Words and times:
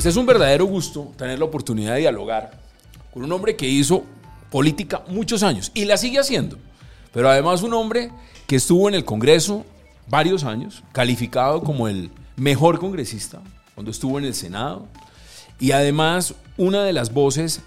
Pues 0.00 0.14
es 0.14 0.16
un 0.16 0.24
verdadero 0.24 0.64
gusto 0.64 1.12
tener 1.18 1.38
la 1.38 1.44
oportunidad 1.44 1.92
de 1.92 2.00
dialogar 2.00 2.52
con 3.12 3.22
un 3.22 3.30
hombre 3.32 3.54
que 3.54 3.68
hizo 3.68 4.02
política 4.50 5.02
muchos 5.08 5.42
años 5.42 5.70
y 5.74 5.84
la 5.84 5.98
sigue 5.98 6.18
haciendo, 6.18 6.56
pero 7.12 7.28
además 7.28 7.62
un 7.62 7.74
hombre 7.74 8.10
que 8.46 8.56
estuvo 8.56 8.88
en 8.88 8.94
el 8.94 9.04
Congreso 9.04 9.66
varios 10.08 10.44
años, 10.44 10.82
calificado 10.92 11.60
como 11.60 11.86
el 11.86 12.10
mejor 12.36 12.78
congresista 12.78 13.42
cuando 13.74 13.90
estuvo 13.90 14.18
en 14.18 14.24
el 14.24 14.32
Senado 14.32 14.86
y 15.58 15.72
además 15.72 16.34
una 16.56 16.82
de 16.82 16.94
las 16.94 17.12
voces 17.12 17.60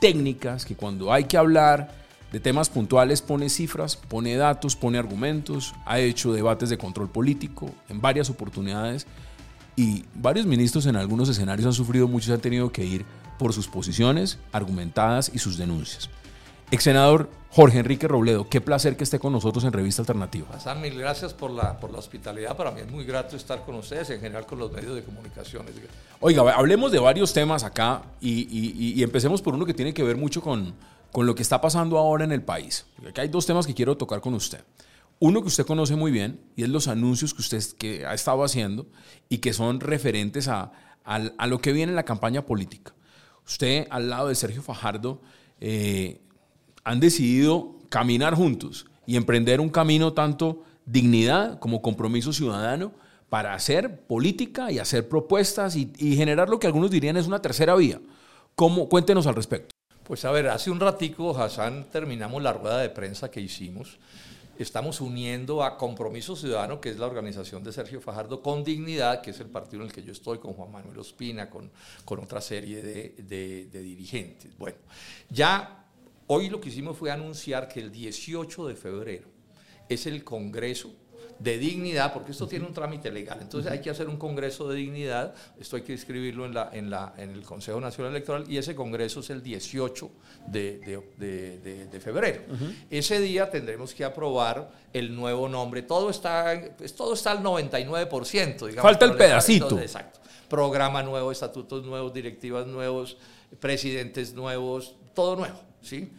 técnicas 0.00 0.64
que 0.64 0.76
cuando 0.76 1.12
hay 1.12 1.24
que 1.24 1.38
hablar 1.38 1.92
de 2.30 2.38
temas 2.38 2.68
puntuales 2.68 3.20
pone 3.20 3.48
cifras, 3.48 3.96
pone 3.96 4.36
datos, 4.36 4.76
pone 4.76 4.96
argumentos, 4.96 5.74
ha 5.86 5.98
hecho 5.98 6.32
debates 6.32 6.70
de 6.70 6.78
control 6.78 7.10
político 7.10 7.68
en 7.88 8.00
varias 8.00 8.30
oportunidades 8.30 9.08
y 9.78 10.04
varios 10.12 10.44
ministros 10.44 10.86
en 10.86 10.96
algunos 10.96 11.28
escenarios 11.28 11.64
han 11.64 11.72
sufrido 11.72 12.08
mucho 12.08 12.30
y 12.30 12.34
han 12.34 12.40
tenido 12.40 12.72
que 12.72 12.84
ir 12.84 13.06
por 13.38 13.52
sus 13.52 13.68
posiciones 13.68 14.40
argumentadas 14.50 15.30
y 15.32 15.38
sus 15.38 15.56
denuncias. 15.56 16.10
Ex 16.72 16.82
senador 16.82 17.30
Jorge 17.50 17.78
Enrique 17.78 18.08
Robledo, 18.08 18.48
qué 18.48 18.60
placer 18.60 18.96
que 18.96 19.04
esté 19.04 19.20
con 19.20 19.32
nosotros 19.32 19.62
en 19.62 19.72
Revista 19.72 20.02
Alternativa. 20.02 20.48
Hassan, 20.52 20.80
mil 20.80 20.98
gracias 20.98 21.32
por 21.32 21.52
la, 21.52 21.78
por 21.78 21.92
la 21.92 21.98
hospitalidad. 21.98 22.56
Para 22.56 22.72
mí 22.72 22.80
es 22.80 22.90
muy 22.90 23.04
grato 23.04 23.36
estar 23.36 23.64
con 23.64 23.76
ustedes, 23.76 24.10
en 24.10 24.20
general 24.20 24.46
con 24.46 24.58
los 24.58 24.72
medios 24.72 24.96
de 24.96 25.04
comunicación. 25.04 25.64
Oiga, 26.18 26.42
hablemos 26.54 26.90
de 26.90 26.98
varios 26.98 27.32
temas 27.32 27.62
acá 27.62 28.02
y, 28.20 28.98
y 28.98 29.00
empecemos 29.04 29.40
por 29.40 29.54
uno 29.54 29.64
que 29.64 29.74
tiene 29.74 29.94
que 29.94 30.02
ver 30.02 30.16
mucho 30.16 30.42
con, 30.42 30.74
con 31.12 31.24
lo 31.24 31.36
que 31.36 31.42
está 31.42 31.60
pasando 31.60 31.98
ahora 31.98 32.24
en 32.24 32.32
el 32.32 32.42
país. 32.42 32.84
Aquí 33.08 33.20
hay 33.20 33.28
dos 33.28 33.46
temas 33.46 33.64
que 33.64 33.74
quiero 33.74 33.96
tocar 33.96 34.20
con 34.20 34.34
usted. 34.34 34.64
Uno 35.20 35.42
que 35.42 35.48
usted 35.48 35.66
conoce 35.66 35.96
muy 35.96 36.12
bien 36.12 36.40
y 36.54 36.62
es 36.62 36.68
los 36.68 36.86
anuncios 36.86 37.34
que 37.34 37.42
usted 37.42 37.62
que 37.76 38.06
ha 38.06 38.14
estado 38.14 38.44
haciendo 38.44 38.86
y 39.28 39.38
que 39.38 39.52
son 39.52 39.80
referentes 39.80 40.46
a, 40.48 40.72
a, 41.04 41.46
lo 41.46 41.60
que 41.60 41.72
viene 41.72 41.90
en 41.92 41.96
la 41.96 42.04
campaña 42.04 42.46
política. 42.46 42.94
Usted, 43.46 43.86
al 43.90 44.10
lado 44.10 44.28
de 44.28 44.34
Sergio 44.34 44.62
Fajardo, 44.62 45.20
eh, 45.60 46.20
han 46.84 47.00
decidido 47.00 47.78
caminar 47.88 48.34
juntos 48.34 48.86
y 49.06 49.16
emprender 49.16 49.60
un 49.60 49.70
camino 49.70 50.12
tanto 50.12 50.62
dignidad 50.84 51.58
como 51.58 51.82
compromiso 51.82 52.32
ciudadano 52.32 52.92
para 53.28 53.54
hacer 53.54 54.06
política 54.06 54.70
y 54.70 54.78
hacer 54.78 55.08
propuestas 55.08 55.76
y, 55.76 55.92
y 55.98 56.16
generar 56.16 56.48
lo 56.48 56.58
que 56.58 56.66
algunos 56.66 56.90
dirían 56.90 57.16
es 57.16 57.26
una 57.26 57.42
tercera 57.42 57.74
vía. 57.74 58.00
¿Cómo? 58.54 58.88
Cuéntenos 58.88 59.26
al 59.26 59.34
respecto. 59.34 59.74
Pues 60.04 60.24
a 60.24 60.30
ver, 60.30 60.48
hace 60.48 60.70
un 60.70 60.80
ratico, 60.80 61.36
Hassan, 61.38 61.86
terminamos 61.90 62.42
la 62.42 62.52
rueda 62.52 62.78
de 62.78 62.88
prensa 62.88 63.30
que 63.30 63.40
hicimos. 63.40 63.98
Estamos 64.58 65.00
uniendo 65.00 65.62
a 65.62 65.76
Compromiso 65.76 66.34
Ciudadano, 66.34 66.80
que 66.80 66.90
es 66.90 66.98
la 66.98 67.06
organización 67.06 67.62
de 67.62 67.72
Sergio 67.72 68.00
Fajardo, 68.00 68.42
con 68.42 68.64
Dignidad, 68.64 69.22
que 69.22 69.30
es 69.30 69.38
el 69.38 69.46
partido 69.46 69.82
en 69.82 69.86
el 69.86 69.94
que 69.94 70.02
yo 70.02 70.10
estoy, 70.10 70.38
con 70.38 70.52
Juan 70.52 70.72
Manuel 70.72 70.98
Ospina, 70.98 71.48
con, 71.48 71.70
con 72.04 72.18
otra 72.18 72.40
serie 72.40 72.82
de, 72.82 73.68
de 73.70 73.82
dirigentes. 73.82 74.58
Bueno, 74.58 74.78
ya 75.30 75.86
hoy 76.26 76.50
lo 76.50 76.60
que 76.60 76.70
hicimos 76.70 76.96
fue 76.96 77.12
anunciar 77.12 77.68
que 77.68 77.78
el 77.78 77.92
18 77.92 78.66
de 78.66 78.74
febrero 78.74 79.28
es 79.88 80.06
el 80.06 80.24
Congreso 80.24 80.92
de 81.38 81.56
dignidad, 81.58 82.12
porque 82.12 82.32
esto 82.32 82.48
tiene 82.48 82.66
un 82.66 82.72
trámite 82.72 83.10
legal. 83.10 83.38
Entonces 83.40 83.70
hay 83.70 83.80
que 83.80 83.90
hacer 83.90 84.08
un 84.08 84.16
congreso 84.16 84.68
de 84.68 84.76
dignidad, 84.76 85.34
esto 85.58 85.76
hay 85.76 85.82
que 85.82 85.94
escribirlo 85.94 86.44
en, 86.44 86.54
la, 86.54 86.70
en, 86.72 86.90
la, 86.90 87.14
en 87.16 87.30
el 87.30 87.42
Consejo 87.42 87.80
Nacional 87.80 88.12
Electoral 88.12 88.44
y 88.48 88.58
ese 88.58 88.74
congreso 88.74 89.20
es 89.20 89.30
el 89.30 89.42
18 89.42 90.10
de, 90.48 90.78
de, 91.16 92.00
febrero. 92.00 92.42
Ese 92.90 93.20
día 93.20 93.50
tendremos 93.50 93.94
que 93.94 94.04
aprobar 94.04 94.70
el 94.92 95.14
nuevo 95.14 95.48
nombre. 95.48 95.82
Todo 95.82 96.10
está, 96.10 96.60
pues, 96.76 96.94
todo 96.94 97.14
está 97.14 97.30
al 97.32 97.42
99%. 97.42 98.66
Digamos, 98.66 98.82
Falta 98.82 99.04
el 99.04 99.14
pedacito. 99.14 99.78
exacto. 99.78 100.20
Programa 100.48 101.02
nuevo, 101.02 101.30
estatutos 101.30 101.84
nuevos, 101.84 102.12
directivas 102.12 102.66
nuevos, 102.66 103.18
presidentes 103.60 104.32
nuevos, 104.34 104.96
todo 105.14 105.36
nuevo, 105.36 105.60
¿sí? 105.82 106.10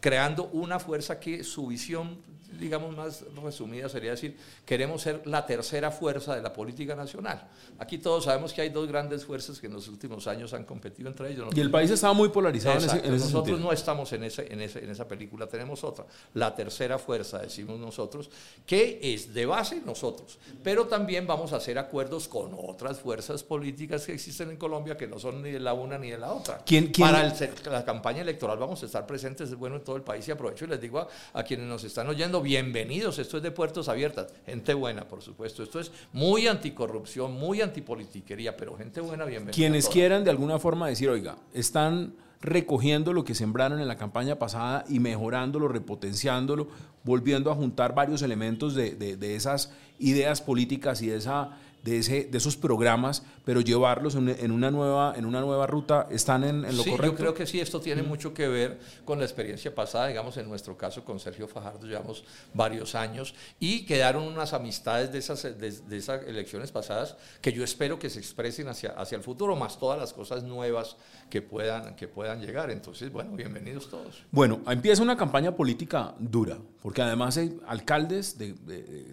Creando 0.00 0.50
una 0.52 0.78
fuerza 0.80 1.20
que 1.20 1.44
su 1.44 1.68
visión 1.68 2.18
digamos, 2.58 2.96
más 2.96 3.24
resumida 3.42 3.88
sería 3.88 4.12
decir, 4.12 4.36
queremos 4.64 5.02
ser 5.02 5.26
la 5.26 5.46
tercera 5.46 5.90
fuerza 5.90 6.34
de 6.34 6.42
la 6.42 6.52
política 6.52 6.94
nacional. 6.94 7.48
Aquí 7.78 7.98
todos 7.98 8.24
sabemos 8.24 8.52
que 8.52 8.62
hay 8.62 8.70
dos 8.70 8.88
grandes 8.88 9.24
fuerzas 9.24 9.60
que 9.60 9.66
en 9.66 9.74
los 9.74 9.88
últimos 9.88 10.26
años 10.26 10.52
han 10.52 10.64
competido 10.64 11.08
entre 11.08 11.32
ellos. 11.32 11.48
y 11.54 11.60
el 11.60 11.70
país 11.70 11.90
estaba 11.90 12.12
muy 12.12 12.28
polarizado 12.28 12.78
en 12.78 12.84
ese, 12.84 13.10
Nosotros 13.10 13.60
no 13.60 13.72
estamos 13.72 14.12
en, 14.12 14.24
ese, 14.24 14.52
en, 14.52 14.60
ese, 14.60 14.82
en 14.82 14.90
esa 14.90 15.06
película, 15.06 15.46
tenemos 15.46 15.84
otra, 15.84 16.06
la 16.34 16.54
tercera 16.54 16.98
fuerza, 16.98 17.38
decimos 17.38 17.78
nosotros, 17.78 18.30
que 18.66 18.98
es 19.02 19.32
de 19.32 19.46
base 19.46 19.82
nosotros, 19.84 20.38
pero 20.62 20.86
también 20.86 21.26
vamos 21.26 21.52
a 21.52 21.56
hacer 21.56 21.78
acuerdos 21.78 22.28
con 22.28 22.56
otras 22.58 23.00
fuerzas 23.00 23.42
políticas 23.42 24.06
que 24.06 24.14
existen 24.14 24.50
en 24.50 24.56
Colombia 24.56 24.96
que 24.96 25.06
no 25.06 25.18
son 25.18 25.42
ni 25.42 25.50
de 25.50 25.60
la 25.60 25.74
una 25.74 25.98
ni 25.98 26.10
de 26.10 26.18
la 26.18 26.32
otra. 26.32 26.62
¿Quién, 26.64 26.88
quién? 26.88 27.08
Para 27.08 27.34
la 27.70 27.84
campaña 27.84 28.22
electoral 28.22 28.58
vamos 28.58 28.82
a 28.82 28.86
estar 28.86 29.06
presentes, 29.06 29.50
es 29.50 29.56
bueno 29.56 29.76
en 29.76 29.84
todo 29.84 29.96
el 29.96 30.02
país 30.02 30.26
y 30.28 30.30
aprovecho 30.30 30.64
y 30.64 30.68
les 30.68 30.80
digo 30.80 31.00
a, 31.00 31.08
a 31.32 31.42
quienes 31.42 31.66
nos 31.66 31.84
están 31.84 32.08
oyendo, 32.08 32.40
bienvenidos, 32.46 33.18
esto 33.18 33.38
es 33.38 33.42
de 33.42 33.50
puertos 33.50 33.88
abiertas, 33.88 34.28
gente 34.46 34.72
buena, 34.72 35.08
por 35.08 35.20
supuesto, 35.20 35.64
esto 35.64 35.80
es 35.80 35.90
muy 36.12 36.46
anticorrupción, 36.46 37.32
muy 37.32 37.60
antipolitiquería, 37.60 38.56
pero 38.56 38.76
gente 38.76 39.00
buena, 39.00 39.24
bienvenida. 39.24 39.52
Quienes 39.52 39.88
quieran 39.88 40.22
de 40.22 40.30
alguna 40.30 40.60
forma 40.60 40.86
decir, 40.86 41.08
oiga, 41.08 41.38
están 41.52 42.14
recogiendo 42.40 43.12
lo 43.12 43.24
que 43.24 43.34
sembraron 43.34 43.80
en 43.80 43.88
la 43.88 43.96
campaña 43.96 44.38
pasada 44.38 44.84
y 44.88 45.00
mejorándolo, 45.00 45.66
repotenciándolo, 45.66 46.68
volviendo 47.02 47.50
a 47.50 47.56
juntar 47.56 47.96
varios 47.96 48.22
elementos 48.22 48.76
de, 48.76 48.94
de 48.94 49.34
esas 49.34 49.72
ideas 49.98 50.40
políticas 50.40 51.02
y 51.02 51.08
de 51.08 51.16
esa 51.16 51.58
de, 51.82 51.98
ese, 51.98 52.24
de 52.24 52.38
esos 52.38 52.56
programas, 52.56 53.22
pero 53.44 53.60
llevarlos 53.60 54.14
en, 54.16 54.50
una, 54.50 54.70
nueva, 54.70 55.14
en 55.16 55.24
una 55.24 55.40
nueva 55.40 55.66
ruta, 55.66 56.08
¿están 56.10 56.44
en, 56.44 56.62
lo 56.62 56.82
sí, 56.82 56.90
correcto? 56.90 57.12
Yo 57.12 57.14
creo 57.16 57.34
que 57.34 57.46
sí, 57.46 57.60
esto 57.60 57.80
tiene 57.80 58.02
mucho 58.02 58.34
que 58.34 58.48
ver 58.48 58.78
con 59.04 59.18
la 59.18 59.24
experiencia 59.24 59.74
pasada, 59.74 60.08
digamos 60.08 60.36
en 60.36 60.48
nuestro 60.48 60.76
caso 60.76 61.04
con 61.04 61.20
Sergio 61.20 61.46
Fajardo 61.46 61.86
llevamos 61.86 62.24
varios 62.54 62.94
años 62.94 63.34
y 63.60 63.86
quedaron 63.86 64.24
unas 64.24 64.52
amistades 64.52 65.12
de 65.12 65.18
esas, 65.18 65.42
de, 65.42 65.96
esas 65.96 66.24
elecciones 66.26 66.72
pasadas 66.72 67.16
que 67.40 67.52
yo 67.52 67.62
espero 67.62 67.98
que 67.98 68.10
se 68.10 68.18
expresen 68.18 68.68
hacia, 68.68 68.90
hacia 68.90 69.16
el 69.16 69.22
futuro, 69.22 69.56
más 69.56 69.78
todas 69.78 69.98
las 69.98 70.12
cosas 70.12 70.42
nuevas 70.42 70.96
que 71.30 71.42
puedan, 71.42 71.96
que 71.96 72.08
puedan 72.08 72.40
llegar. 72.40 72.70
Entonces, 72.70 73.12
bueno, 73.12 73.36
bienvenidos 73.36 73.88
todos. 73.88 74.24
Bueno, 74.30 74.60
empieza 74.68 75.02
una 75.02 75.16
campaña 75.16 75.54
política 75.54 76.14
dura, 76.18 76.58
porque 76.82 77.02
además 77.02 77.36
hay 77.36 77.58
alcaldes 77.66 78.36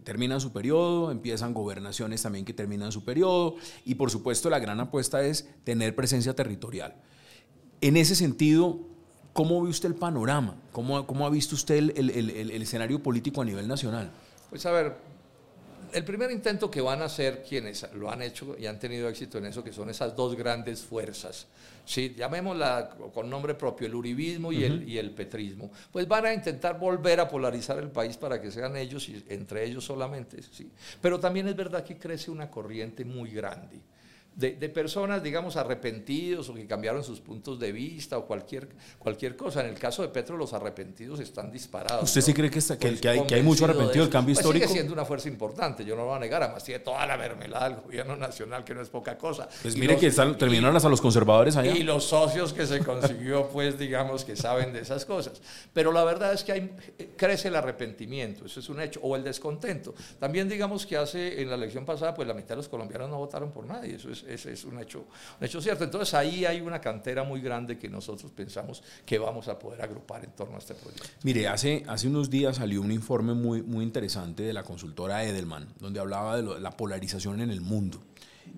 terminan 0.04 0.40
su 0.40 0.52
periodo, 0.52 1.12
empiezan 1.12 1.54
gobernaciones 1.54 2.22
también 2.22 2.46
que 2.46 2.54
terminan 2.64 2.94
su 2.94 3.04
periodo 3.04 3.56
y 3.84 3.96
por 3.96 4.10
supuesto 4.10 4.50
la 4.50 4.58
gran 4.58 4.80
apuesta 4.80 5.22
es 5.22 5.50
tener 5.66 5.96
presencia 5.96 6.34
territorial. 6.34 6.96
En 7.82 7.98
ese 7.98 8.16
sentido, 8.16 8.80
¿cómo 9.34 9.62
ve 9.62 9.70
usted 9.70 9.90
el 9.90 9.96
panorama? 9.96 10.56
¿Cómo, 10.72 11.06
cómo 11.06 11.26
ha 11.26 11.30
visto 11.30 11.56
usted 11.56 11.76
el, 11.76 12.10
el, 12.10 12.30
el 12.30 12.62
escenario 12.62 13.04
político 13.04 13.42
a 13.42 13.46
nivel 13.46 13.68
nacional? 13.68 14.12
Pues 14.50 14.66
a 14.66 14.72
ver, 14.72 14.96
el 15.94 16.04
primer 16.04 16.32
intento 16.32 16.70
que 16.70 16.82
van 16.82 17.02
a 17.02 17.06
hacer 17.06 17.44
quienes 17.48 17.86
lo 17.94 18.10
han 18.10 18.22
hecho 18.22 18.56
y 18.58 18.66
han 18.66 18.80
tenido 18.80 19.08
éxito 19.10 19.38
en 19.38 19.46
eso, 19.46 19.64
que 19.64 19.74
son 19.74 19.90
esas 19.90 20.16
dos 20.16 20.36
grandes 20.36 20.82
fuerzas, 20.82 21.48
¿sí? 21.86 22.14
llamémosla 22.18 22.96
con 23.14 23.30
nombre 23.30 23.56
propio, 23.56 23.88
el 23.88 23.96
uribismo 23.96 24.52
y, 24.52 24.64
el, 24.64 24.88
y 24.88 24.98
el 24.98 25.12
petrismo, 25.12 25.72
pues 25.92 26.08
van 26.08 26.26
a 26.26 26.34
intentar 26.34 26.80
volver 26.80 27.20
a 27.20 27.28
polarizar 27.28 27.78
el 27.80 27.90
país 27.90 28.18
para 28.18 28.42
que 28.42 28.52
sean 28.52 28.76
ellos 28.76 29.08
y 29.10 29.24
entre 29.30 29.66
ellos 29.66 29.84
solamente. 29.86 30.42
¿sí? 30.42 30.70
Pero 31.02 31.20
también 31.20 31.48
es 31.48 31.56
verdad 31.56 31.84
que 31.84 31.98
crece 31.98 32.32
una 32.32 32.50
corriente 32.50 33.06
muy 33.06 33.32
grande 33.32 33.80
de, 34.36 34.70
personas, 34.70 35.22
digamos, 35.22 35.56
arrepentidos 35.58 36.50
o 36.50 36.54
que 36.54 36.66
cambiaron 36.66 37.04
sus 37.04 37.20
puntos 37.20 37.60
de 37.60 37.72
vista 37.72 38.18
o 38.18 38.26
cualquier, 38.26 38.68
cualquier 38.98 39.36
cosa. 39.36 39.62
En 39.62 39.68
el 39.68 39.80
caso 39.80 40.02
de 40.02 40.08
Petro, 40.08 40.38
los 40.38 40.54
arrepentidos 40.54 41.20
están 41.20 41.52
disparados. 41.52 42.04
¿Usted 42.04 42.22
sí 42.22 42.34
cree 42.34 42.50
que, 42.50 42.60
está, 42.60 42.78
que, 42.78 42.90
pues 42.90 43.06
hay, 43.06 43.26
que, 43.26 43.36
hay, 43.36 43.44
mucho 43.44 43.66
arrepentido 43.66 44.06
del 44.06 44.12
cambio 44.12 44.34
pues 44.34 44.44
histórico? 44.44 44.66
Sigue 44.66 44.80
siendo 44.80 44.94
una 44.94 45.06
fuerza 45.06 45.28
importante, 45.28 45.86
yo 45.86 45.96
no 45.96 46.02
lo 46.02 46.08
voy 46.08 46.18
a 46.18 46.20
negar, 46.20 46.44
además 46.44 46.64
tiene 46.64 46.80
toda 46.80 47.06
la 47.06 47.18
mermelada 47.18 47.70
del 47.70 47.82
gobierno 47.82 48.16
nacional, 48.16 48.64
que 48.64 48.74
no 48.74 48.82
es 48.82 48.90
poca 48.90 49.18
cosa. 49.18 49.48
Pues 49.62 49.78
mire 49.78 49.98
que 49.98 50.08
están, 50.08 50.38
terminaron 50.38 50.76
hasta 50.76 50.90
los 50.90 51.02
conservadores 51.02 51.56
allá. 51.56 51.72
Y 51.72 51.84
los 51.84 52.06
socios 52.06 52.54
que 52.54 52.66
se 52.66 52.80
consiguió, 52.80 53.48
pues, 53.54 53.78
digamos, 53.78 54.26
que 54.26 54.36
saben 54.36 54.74
de 54.74 54.80
esas 54.80 55.06
cosas. 55.06 55.42
Pero 55.74 55.92
la 55.92 56.04
verdad 56.04 56.34
es 56.34 56.44
que 56.44 56.52
hay, 56.52 56.76
crece 57.16 57.50
el 57.50 57.56
arrepentimiento, 57.56 58.46
eso 58.46 58.60
es 58.60 58.70
un 58.70 58.82
hecho, 58.82 59.00
o 59.04 59.16
el 59.16 59.24
descontento. 59.24 59.94
También, 60.20 60.50
digamos, 60.50 60.86
que 60.86 60.98
hace, 60.98 61.42
en 61.42 61.50
la 61.50 61.56
elección 61.56 61.86
pasada, 61.86 62.14
pues 62.16 62.28
la 62.28 62.34
mitad 62.34 62.50
de 62.50 62.58
los 62.58 62.70
colombianos 62.70 63.10
no 63.10 63.18
votaron 63.18 63.52
por 63.52 63.66
nadie, 63.66 63.96
eso 63.96 64.10
es 64.10 64.23
es, 64.28 64.46
es, 64.46 64.64
un, 64.66 64.80
hecho, 64.80 65.06
un 65.40 65.46
hecho 65.46 65.62
cierto. 65.62 65.84
Entonces 65.84 66.14
ahí 66.14 66.46
hay 66.46 66.62
una 66.62 66.80
cantera 66.80 67.24
muy 67.24 67.42
grande 67.42 67.78
que 67.78 67.90
nosotros 67.90 68.32
pensamos 68.32 68.84
que 69.06 69.18
vamos 69.18 69.48
a 69.48 69.60
poder 69.60 69.82
agrupar 69.82 70.24
en 70.24 70.32
torno 70.32 70.56
a 70.56 70.60
este 70.60 70.74
proyecto. 70.74 71.08
Mire, 71.24 71.48
hace, 71.48 71.84
hace 71.88 72.08
unos 72.08 72.30
días 72.30 72.58
salió 72.58 72.82
un 72.82 72.92
informe 72.92 73.34
muy, 73.34 73.62
muy 73.62 73.84
interesante 73.84 74.44
de 74.44 74.54
la 74.54 74.64
consultora 74.64 75.24
Edelman, 75.24 75.68
donde 75.80 76.00
hablaba 76.00 76.38
de, 76.42 76.60
la 76.60 76.72
polarización 76.72 77.42
en 77.42 77.50
el 77.50 77.62
mundo. 77.62 78.04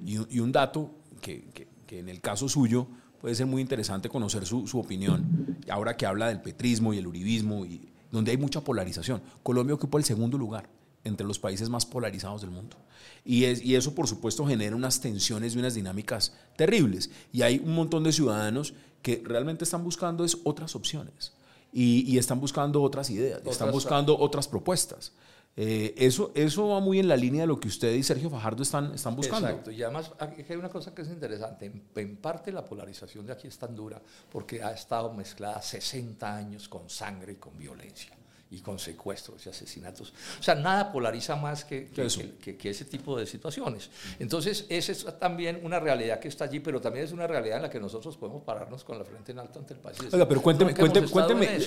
Y, 0.05 0.35
y 0.35 0.39
un 0.39 0.51
dato 0.51 0.91
que, 1.21 1.45
que, 1.53 1.67
que, 1.85 1.99
en 1.99 2.09
el 2.09 2.21
caso 2.21 2.49
suyo 2.49 2.87
puede 3.21 3.35
ser 3.35 3.45
muy 3.45 3.61
interesante 3.61 4.09
conocer 4.09 4.45
su, 4.45 4.67
su 4.67 4.79
opinión, 4.79 5.57
ahora 5.69 5.95
que 5.97 6.05
habla 6.05 6.27
del 6.27 6.41
petrismo 6.41 6.93
y 6.93 6.99
el 6.99 7.07
uribismo, 7.07 7.65
y, 7.65 7.89
donde 8.11 8.31
hay 8.31 8.37
mucha 8.37 8.61
polarización. 8.61 9.21
Colombia 9.43 9.75
ocupa 9.75 9.97
el 9.97 10.03
segundo 10.03 10.37
lugar 10.37 10.69
entre 11.05 11.25
los 11.25 11.39
países 11.39 11.69
más 11.69 11.85
polarizados 11.85 12.41
del 12.41 12.51
mundo. 12.51 12.75
Y, 13.23 13.45
es, 13.45 13.63
y, 13.63 13.75
eso, 13.75 13.95
por 13.95 14.07
supuesto, 14.07 14.45
genera 14.45 14.75
unas 14.75 14.99
tensiones 14.99 15.55
y 15.55 15.59
unas 15.59 15.75
dinámicas 15.75 16.33
terribles. 16.57 17.09
Y 17.31 17.43
hay 17.43 17.59
un 17.59 17.73
montón 17.73 18.03
de 18.03 18.11
ciudadanos 18.11 18.73
que 19.01 19.21
realmente 19.23 19.63
están 19.63 19.83
buscando 19.83 20.25
es 20.25 20.37
otras 20.43 20.75
opciones 20.75 21.31
y, 21.71 22.11
y 22.11 22.17
están 22.17 22.41
buscando 22.41 22.81
otras 22.81 23.09
ideas, 23.09 23.41
están 23.45 23.71
buscando 23.71 24.17
otras 24.17 24.47
propuestas. 24.47 25.13
Eh, 25.57 25.93
eso, 25.97 26.31
eso 26.35 26.67
va 26.67 26.81
muy 26.81 26.99
en 26.99 27.07
la 27.07 27.15
línea 27.15 27.41
de 27.41 27.47
lo 27.47 27.59
que 27.59 27.69
usted 27.69 27.93
y 27.93 28.03
Sergio 28.03 28.29
Fajardo 28.29 28.63
están, 28.63 28.93
están 28.93 29.15
buscando. 29.15 29.47
Exacto, 29.47 29.71
y 29.71 29.83
además 29.83 30.11
hay 30.19 30.55
una 30.57 30.67
cosa 30.67 30.93
que 30.93 31.03
es 31.03 31.07
interesante, 31.07 31.67
en, 31.67 31.83
en, 31.95 32.17
parte 32.17 32.51
la 32.51 32.65
polarización 32.65 33.25
de 33.25 33.33
aquí 33.33 33.47
es 33.47 33.57
tan 33.57 33.73
dura 33.73 34.01
porque 34.31 34.61
ha 34.61 34.73
estado 34.73 35.13
mezclada 35.13 35.61
60 35.61 36.35
años 36.35 36.67
con 36.67 36.89
sangre 36.89 37.33
y 37.33 37.35
con 37.35 37.57
violencia 37.57 38.17
y 38.51 38.59
con 38.59 38.77
secuestros 38.77 39.45
y 39.45 39.49
asesinatos. 39.49 40.13
O 40.39 40.43
sea, 40.43 40.53
nada 40.53 40.91
polariza 40.91 41.35
más 41.35 41.65
que, 41.65 41.87
que, 41.87 42.55
que, 42.57 42.69
ese 42.69 42.85
tipo 42.85 43.17
de 43.17 43.25
situaciones. 43.25 43.89
Entonces, 44.19 44.65
esa 44.69 44.91
es 44.91 45.05
también 45.19 45.59
una 45.63 45.79
realidad 45.79 46.19
que 46.19 46.27
está 46.27 46.45
allí, 46.45 46.59
pero 46.59 46.79
también 46.79 47.05
es 47.05 47.11
una 47.11 47.25
realidad 47.25 47.57
en 47.57 47.63
la 47.63 47.69
que 47.69 47.79
nosotros 47.79 48.15
podemos 48.17 48.43
pararnos 48.43 48.83
con 48.83 48.99
la 48.99 49.05
frente 49.05 49.31
en 49.31 49.39
alto 49.39 49.59
ante 49.59 49.73
el 49.73 49.79
país. 49.79 49.97
Oiga, 50.11 50.27
pero 50.27 50.41
cuénteme, 50.41 50.75
cuénteme, 50.75 51.07
cuénteme 51.07 51.59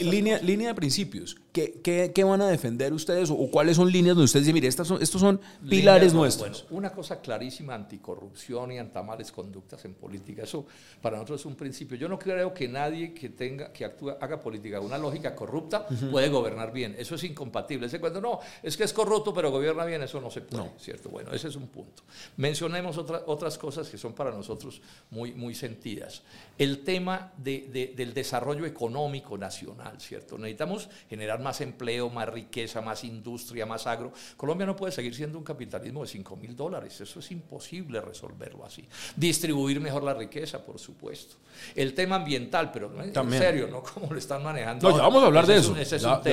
línea, 0.00 0.38
línea 0.38 0.68
de 0.68 0.74
principios. 0.74 1.36
¿Qué, 1.52 1.80
¿Qué, 1.82 2.12
qué, 2.14 2.24
van 2.24 2.40
a 2.40 2.48
defender 2.48 2.92
ustedes 2.94 3.30
o, 3.30 3.50
cuáles 3.50 3.76
son 3.76 3.92
líneas 3.92 4.16
donde 4.16 4.24
ustedes 4.24 4.46
dicen, 4.46 4.54
mire, 4.54 4.68
estas 4.68 4.88
son, 4.88 5.02
estos 5.02 5.20
son 5.20 5.38
pilares 5.68 6.14
nuestros? 6.14 6.62
Bueno, 6.62 6.78
una 6.78 6.92
cosa 6.92 7.20
clarísima, 7.20 7.74
anticorrupción 7.74 8.72
y 8.72 8.78
antamales 8.78 9.30
conductas 9.30 9.84
en 9.84 9.94
política. 9.94 10.44
Eso 10.44 10.66
para 11.02 11.16
nosotros 11.16 11.40
es 11.40 11.46
un 11.46 11.56
principio. 11.56 11.98
Yo 11.98 12.08
no 12.08 12.18
creo 12.18 12.54
que 12.54 12.68
nadie 12.68 13.12
que 13.12 13.28
tenga, 13.28 13.70
que 13.70 13.84
actúa, 13.84 14.16
haga 14.18 14.40
política 14.40 14.80
una 14.80 14.96
lógica 14.96 15.34
corrupta 15.34 15.86
puede 16.10 16.28
gobernar 16.28 16.72
bien. 16.72 16.94
Eso 16.98 17.14
es 17.14 17.24
incompatible. 17.24 17.86
Ese 17.86 18.00
cuento, 18.00 18.20
no, 18.20 18.40
es 18.62 18.76
que 18.76 18.84
es 18.84 18.92
corrupto, 18.92 19.32
pero 19.34 19.50
gobierna 19.50 19.84
bien, 19.84 20.02
eso 20.02 20.20
no 20.20 20.30
se 20.30 20.42
puede, 20.42 20.70
¿cierto? 20.78 21.08
Bueno, 21.08 21.32
ese 21.32 21.48
es 21.48 21.56
un 21.56 21.68
punto. 21.68 22.02
Mencionemos 22.36 22.98
otras 22.98 23.58
cosas 23.58 23.88
que 23.88 23.98
son 23.98 24.12
para 24.12 24.30
nosotros 24.30 24.80
muy, 25.10 25.32
muy 25.32 25.54
sentidas. 25.54 26.22
El 26.58 26.84
tema 26.84 27.32
de, 27.36 27.92
del 27.96 28.14
desarrollo 28.14 28.66
económico 28.66 29.36
nacional, 29.36 30.00
¿cierto? 30.00 30.38
Necesitamos 30.38 30.88
generar 31.08 31.40
más 31.40 31.60
empleo, 31.60 32.10
más 32.10 32.28
riqueza, 32.28 32.80
más 32.80 33.04
industria, 33.04 33.66
más 33.66 33.86
agro. 33.86 34.12
Colombia 34.36 34.66
no 34.66 34.76
puede 34.76 34.92
seguir 34.92 35.14
siendo 35.14 35.38
un 35.38 35.44
capitalismo 35.44 36.02
de 36.02 36.08
5 36.08 36.36
mil 36.36 36.56
dólares. 36.56 37.00
Eso 37.00 37.20
es 37.20 37.30
imposible 37.30 38.00
resolverlo 38.00 38.64
así. 38.64 38.86
Distribuir 39.16 39.80
mejor 39.80 40.02
la 40.02 40.14
riqueza, 40.14 40.64
por 40.64 40.78
supuesto. 40.78 41.36
El 41.74 41.94
tema 41.94 42.16
ambiental, 42.16 42.70
pero 42.72 42.92
en 43.02 43.30
serio, 43.32 43.68
¿no? 43.68 43.82
Como 43.94 44.12
lo 44.12 44.18
están 44.18 44.42
manejando. 44.42 44.88
No, 44.88 44.96
ya 44.96 45.02
vamos 45.02 45.22
a 45.22 45.26
hablar 45.26 45.46
de 45.46 45.56
eso 45.56 45.74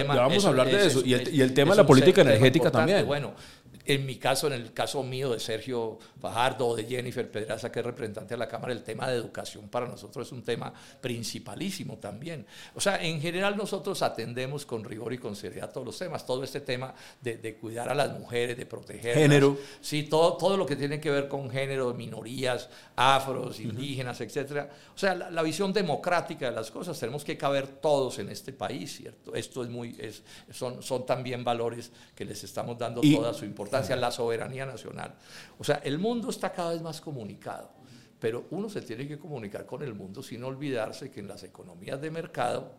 vamos 0.07 0.45
a 0.45 0.49
hablar 0.49 0.67
de 0.67 0.87
eso. 0.87 1.01
y, 1.05 1.13
el, 1.13 1.53
tema 1.53 1.71
de 1.71 1.77
la 1.77 1.85
política 1.85 2.21
energética 2.21 2.71
también. 2.71 3.05
Bueno, 3.05 3.33
en 3.87 4.05
mi 4.05 4.17
caso, 4.17 4.47
en 4.47 4.53
el 4.53 4.73
caso 4.73 5.01
mío 5.01 5.31
de 5.31 5.39
Sergio 5.39 5.97
Fajardo 6.19 6.67
o 6.67 6.75
de 6.75 6.83
Jennifer 6.83 7.31
Pedraza, 7.31 7.71
que 7.71 7.79
es 7.79 7.85
representante 7.85 8.33
de 8.33 8.37
la 8.37 8.47
Cámara, 8.47 8.73
el 8.73 8.83
tema 8.83 9.09
de 9.09 9.15
educación 9.15 9.69
para 9.69 9.87
nosotros 9.87 10.27
es 10.27 10.33
un 10.33 10.43
tema 10.43 10.73
principalísimo 10.99 11.97
también. 11.97 12.45
O 12.75 12.81
sea, 12.81 13.01
en 13.01 13.21
general 13.21 13.55
nosotros 13.55 14.01
atendemos 14.01 14.65
con 14.65 14.83
rigor 14.83 15.13
y 15.13 15.17
con 15.17 15.37
seriedad 15.37 15.71
todos 15.71 15.87
los 15.87 15.97
temas. 15.97 16.25
Todo 16.25 16.43
este 16.43 16.59
tema 16.59 16.93
de, 17.21 17.55
cuidar 17.55 17.87
a 17.87 17.95
las 17.95 18.11
mujeres, 18.11 18.57
de 18.57 18.65
proteger. 18.65 19.15
Género. 19.15 19.57
Sí, 19.79 20.03
todo, 20.03 20.35
todo 20.35 20.57
lo 20.57 20.65
que 20.65 20.75
tiene 20.75 20.99
que 20.99 21.09
ver 21.09 21.29
con 21.29 21.49
género, 21.49 21.93
minorías, 21.93 22.69
afros, 22.97 23.59
indígenas, 23.61 24.19
etcétera. 24.19 24.69
O 24.93 24.97
sea, 24.97 25.15
la, 25.15 25.41
visión 25.47 25.71
democrática 25.71 26.49
de 26.49 26.51
las 26.51 26.69
cosas, 26.71 26.99
tenemos 26.99 27.23
que 27.23 27.37
caber 27.37 27.67
todos 27.67 28.19
en 28.19 28.29
este 28.29 28.51
país, 28.51 28.97
¿cierto? 28.97 29.33
Esto 29.33 29.63
es 29.63 29.69
muy, 29.69 29.95
es, 29.97 30.23
son, 30.51 30.83
son 30.83 31.05
también 31.05 31.45
valores 31.45 31.89
que 32.13 32.25
les 32.25 32.43
estamos 32.43 32.77
dando 32.77 32.99
toda 32.99 33.33
su 33.33 33.45
importancia 33.45 33.76
hacia 33.79 33.95
la 33.95 34.11
soberanía 34.11 34.65
nacional. 34.65 35.15
O 35.57 35.63
sea, 35.63 35.75
el 35.83 35.99
mundo 35.99 36.29
está 36.29 36.51
cada 36.51 36.71
vez 36.71 36.81
más 36.81 37.01
comunicado, 37.01 37.71
pero 38.19 38.45
uno 38.51 38.69
se 38.69 38.81
tiene 38.81 39.07
que 39.07 39.17
comunicar 39.17 39.65
con 39.65 39.83
el 39.83 39.93
mundo 39.93 40.23
sin 40.23 40.43
olvidarse 40.43 41.11
que 41.11 41.19
en 41.19 41.27
las 41.27 41.43
economías 41.43 42.01
de 42.01 42.11
mercado, 42.11 42.73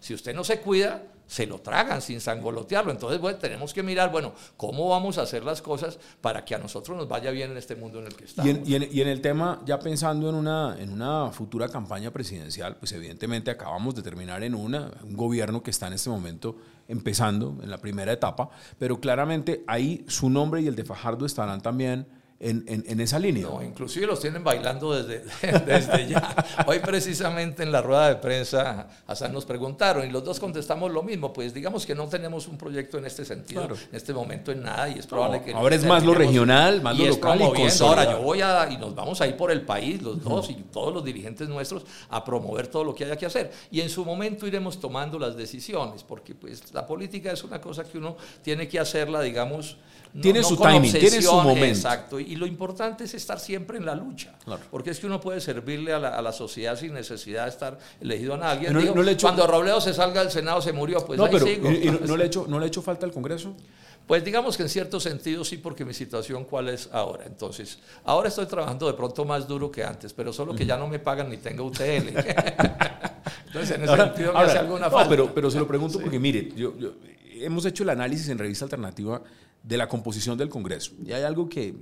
si 0.00 0.14
usted 0.14 0.34
no 0.34 0.44
se 0.44 0.60
cuida, 0.60 1.02
se 1.28 1.46
lo 1.46 1.60
tragan 1.60 2.00
sin 2.00 2.20
sangolotearlo. 2.20 2.90
Entonces, 2.90 3.20
bueno, 3.20 3.38
tenemos 3.38 3.74
que 3.74 3.82
mirar, 3.82 4.10
bueno, 4.10 4.32
cómo 4.56 4.88
vamos 4.88 5.18
a 5.18 5.22
hacer 5.22 5.44
las 5.44 5.60
cosas 5.60 5.98
para 6.20 6.44
que 6.44 6.54
a 6.54 6.58
nosotros 6.58 6.96
nos 6.96 7.06
vaya 7.06 7.30
bien 7.30 7.50
en 7.50 7.58
este 7.58 7.76
mundo 7.76 8.00
en 8.00 8.06
el 8.06 8.16
que 8.16 8.24
estamos. 8.24 8.66
Y 8.66 8.74
en, 8.74 9.08
el 9.08 9.20
tema, 9.20 9.60
ya 9.66 9.78
pensando 9.78 10.30
en 10.30 10.34
una, 10.34 10.76
en 10.80 10.90
una 10.90 11.30
futura 11.30 11.68
campaña 11.68 12.10
presidencial, 12.10 12.76
pues 12.76 12.92
evidentemente 12.92 13.50
acabamos 13.50 13.94
de 13.94 14.02
terminar 14.02 14.42
en 14.42 14.54
una, 14.54 14.90
un 15.02 15.16
gobierno 15.16 15.62
que 15.62 15.70
está 15.70 15.86
en 15.86 15.92
este 15.92 16.08
momento 16.08 16.56
empezando 16.88 17.58
en 17.62 17.70
la 17.70 17.76
primera 17.76 18.10
etapa, 18.10 18.48
pero 18.78 18.98
claramente 18.98 19.62
ahí 19.66 20.06
su 20.08 20.30
nombre 20.30 20.62
y 20.62 20.66
el 20.66 20.74
de 20.74 20.84
Fajardo 20.84 21.26
estarán 21.26 21.60
también 21.60 22.06
en, 22.40 22.84
en, 22.86 23.00
esa 23.00 23.18
línea. 23.18 23.46
No, 23.48 23.62
inclusive 23.62 24.06
los 24.06 24.20
tienen 24.20 24.44
bailando 24.44 24.94
desde, 24.94 25.24
desde 25.66 26.06
ya. 26.06 26.36
Hoy 26.66 26.78
precisamente 26.78 27.64
en 27.64 27.72
la 27.72 27.82
rueda 27.82 28.08
de 28.10 28.16
prensa 28.16 28.86
hasta 29.08 29.28
nos 29.28 29.44
preguntaron 29.44 30.06
y 30.06 30.10
los 30.10 30.22
dos 30.22 30.38
contestamos 30.38 30.92
lo 30.92 31.02
mismo, 31.02 31.32
pues 31.32 31.52
digamos 31.52 31.84
que 31.84 31.96
no 31.96 32.06
tenemos 32.08 32.46
un 32.46 32.56
proyecto 32.56 32.98
en 32.98 33.06
este 33.06 33.24
sentido 33.24 33.64
en 33.64 33.96
este 33.96 34.12
momento 34.12 34.52
en 34.52 34.62
nada 34.62 34.88
y 34.88 34.98
es 35.00 35.06
probable 35.06 35.42
que... 35.42 35.52
Ahora 35.52 35.74
es 35.74 35.84
más 35.84 36.04
lo 36.04 36.14
regional, 36.14 36.80
más 36.80 36.96
lo 36.96 37.06
local. 37.06 37.40
Y 37.40 37.82
ahora 37.82 38.04
yo 38.04 38.22
voy 38.22 38.40
a, 38.40 38.68
y 38.70 38.76
nos 38.76 38.94
vamos 38.94 39.20
a 39.20 39.26
ir 39.26 39.36
por 39.36 39.50
el 39.50 39.62
país, 39.62 40.00
los 40.00 40.22
dos 40.22 40.48
y 40.50 40.54
todos 40.54 40.94
los 40.94 41.04
dirigentes 41.04 41.48
nuestros, 41.48 41.84
a 42.08 42.24
promover 42.24 42.68
todo 42.68 42.84
lo 42.84 42.94
que 42.94 43.04
haya 43.04 43.16
que 43.16 43.26
hacer. 43.26 43.50
Y 43.72 43.80
en 43.80 43.90
su 43.90 44.04
momento 44.04 44.46
iremos 44.46 44.78
tomando 44.78 45.18
las 45.18 45.36
decisiones, 45.36 46.04
porque 46.04 46.36
pues 46.36 46.72
la 46.72 46.86
política 46.86 47.32
es 47.32 47.42
una 47.42 47.60
cosa 47.60 47.82
que 47.82 47.98
uno 47.98 48.16
tiene 48.42 48.68
que 48.68 48.78
hacerla, 48.78 49.22
digamos 49.22 49.76
tiene 50.20 50.42
su 50.42 50.56
timing, 50.56 50.92
tiene 50.92 51.22
su 51.22 51.32
momento. 51.34 51.66
Exacto, 51.66 52.20
y 52.20 52.36
lo 52.36 52.46
importante 52.46 53.04
es 53.04 53.14
estar 53.14 53.38
siempre 53.38 53.78
en 53.78 53.86
la 53.86 53.94
lucha, 53.94 54.34
porque 54.70 54.90
es 54.90 55.00
que 55.00 55.06
uno 55.06 55.20
puede 55.20 55.40
servirle 55.40 55.92
a 55.92 55.98
la, 55.98 56.32
sociedad 56.32 56.78
sin 56.78 56.94
necesidad 56.94 57.44
de 57.44 57.50
estar 57.50 57.78
elegido 58.00 58.34
a 58.34 58.38
nadie. 58.38 58.68
cuando 59.20 59.46
Robledo 59.46 59.80
se 59.80 59.94
salga 59.94 60.20
del 60.20 60.30
Senado 60.30 60.60
se 60.60 60.72
murió, 60.72 61.04
pues 61.04 61.20
ahí 61.20 61.40
sigo. 61.40 61.70
¿y, 61.70 61.90
no, 62.06 62.16
le 62.16 62.26
hecho, 62.26 62.46
¿No 62.48 62.58
le 62.58 62.66
hecho 62.66 62.82
falta 62.82 63.06
al 63.06 63.12
Congreso? 63.12 63.54
Pues 64.08 64.24
digamos 64.24 64.56
que 64.56 64.62
en 64.62 64.70
cierto 64.70 64.98
sentido 65.00 65.44
sí, 65.44 65.58
porque 65.58 65.84
mi 65.84 65.92
situación 65.92 66.44
cuál 66.44 66.70
es 66.70 66.88
ahora. 66.92 67.24
Entonces, 67.26 67.78
ahora 68.04 68.28
estoy 68.28 68.46
trabajando 68.46 68.86
de 68.86 68.94
pronto 68.94 69.26
más 69.26 69.46
duro 69.46 69.70
que 69.70 69.84
antes, 69.84 70.14
pero 70.14 70.32
solo 70.32 70.54
que 70.54 70.64
ya 70.64 70.78
no 70.78 70.88
me 70.88 70.98
pagan 70.98 71.28
ni 71.28 71.36
tengo 71.36 71.64
UTL. 71.64 71.82
Entonces, 73.46 73.76
en 73.76 73.84
ese 73.84 73.96
sentido 73.96 74.32
me 74.32 74.38
hace 74.38 74.58
alguna 74.58 74.88
falta. 74.88 75.10
Pero, 75.10 75.34
pero 75.34 75.50
se 75.50 75.58
lo 75.58 75.68
pregunto 75.68 76.00
porque, 76.00 76.18
mire, 76.18 76.50
yo, 76.56 76.72
hemos 77.44 77.64
hecho 77.64 77.82
el 77.82 77.90
análisis 77.90 78.28
en 78.28 78.38
Revista 78.38 78.64
Alternativa 78.64 79.22
de 79.62 79.76
la 79.76 79.88
composición 79.88 80.38
del 80.38 80.48
Congreso. 80.48 80.92
Y 81.04 81.12
hay 81.12 81.22
algo 81.22 81.48
que 81.48 81.74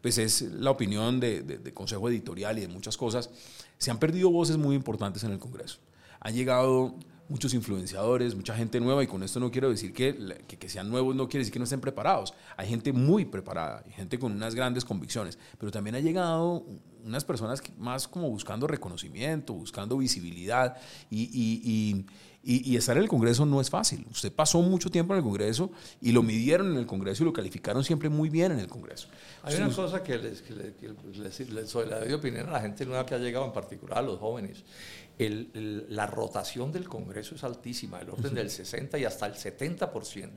pues 0.00 0.16
es 0.18 0.42
la 0.42 0.70
opinión 0.70 1.20
de, 1.20 1.42
de, 1.42 1.74
Consejo 1.74 2.08
Editorial 2.08 2.58
y 2.58 2.62
de 2.62 2.68
muchas 2.68 2.96
cosas. 2.96 3.30
Se 3.76 3.90
han 3.90 3.98
perdido 3.98 4.30
voces 4.30 4.56
muy 4.56 4.74
importantes 4.74 5.24
en 5.24 5.32
el 5.32 5.38
Congreso. 5.38 5.78
Han 6.20 6.34
llegado 6.34 6.96
muchos 7.30 7.54
influenciadores, 7.54 8.34
mucha 8.34 8.56
gente 8.56 8.80
nueva, 8.80 9.04
y 9.04 9.06
con 9.06 9.22
esto 9.22 9.38
no 9.38 9.52
quiero 9.52 9.70
decir 9.70 9.92
que, 9.92 10.42
que, 10.46 10.68
sean 10.68 10.90
nuevos, 10.90 11.14
no 11.14 11.28
quiere 11.28 11.42
decir 11.42 11.52
que 11.52 11.60
no 11.60 11.64
estén 11.64 11.80
preparados. 11.80 12.34
Hay 12.56 12.68
gente 12.68 12.92
muy 12.92 13.24
preparada, 13.24 13.84
hay 13.86 13.92
gente 13.92 14.18
con 14.18 14.32
unas 14.32 14.56
grandes 14.56 14.84
convicciones, 14.84 15.38
pero 15.56 15.70
también 15.70 15.94
ha 15.94 16.00
llegado 16.00 16.66
unas 17.04 17.24
personas 17.24 17.62
más 17.78 18.08
como 18.08 18.28
buscando 18.28 18.66
reconocimiento, 18.66 19.54
buscando 19.54 19.96
visibilidad, 19.96 20.76
y, 21.08 21.22
y, 21.22 21.62
y, 21.64 22.06
estar 22.42 22.96
en 22.96 23.02
el 23.02 23.08
Congreso 23.08 23.44
no 23.44 23.60
es 23.60 23.68
fácil. 23.70 24.06
Usted 24.10 24.32
pasó 24.32 24.60
mucho 24.62 24.90
tiempo 24.90 25.12
en 25.12 25.18
el 25.18 25.24
Congreso 25.24 25.70
y 26.00 26.12
lo 26.12 26.22
midieron 26.22 26.72
en 26.72 26.78
el 26.78 26.86
Congreso 26.86 27.22
y 27.22 27.26
lo 27.26 27.32
calificaron 27.32 27.84
siempre 27.84 28.08
muy 28.08 28.30
bien 28.30 28.52
en 28.52 28.60
el 28.60 28.68
Congreso. 28.68 29.08
Hay 29.42 29.56
una 29.56 29.70
cosa 29.70 30.02
que 30.02 30.18
les, 30.18 30.42
que 30.42 30.54
les, 30.54 31.50
les, 31.50 31.72
doy 31.72 32.12
opinión 32.12 32.48
a 32.48 32.52
la 32.52 32.60
gente 32.60 32.86
nueva 32.86 33.04
que 33.04 33.14
ha 33.14 33.18
llegado, 33.18 33.44
en 33.44 33.52
particular 33.52 33.98
a 33.98 34.02
los 34.02 34.18
jóvenes. 34.18 34.64
La 35.18 36.06
rotación 36.06 36.72
del 36.72 36.88
Congreso 36.88 37.34
es 37.34 37.44
altísima, 37.44 38.00
el 38.00 38.08
orden 38.08 38.34
del 38.34 38.48
60 38.48 38.98
y 38.98 39.04
hasta 39.04 39.26
el 39.26 39.34
70%, 39.34 40.30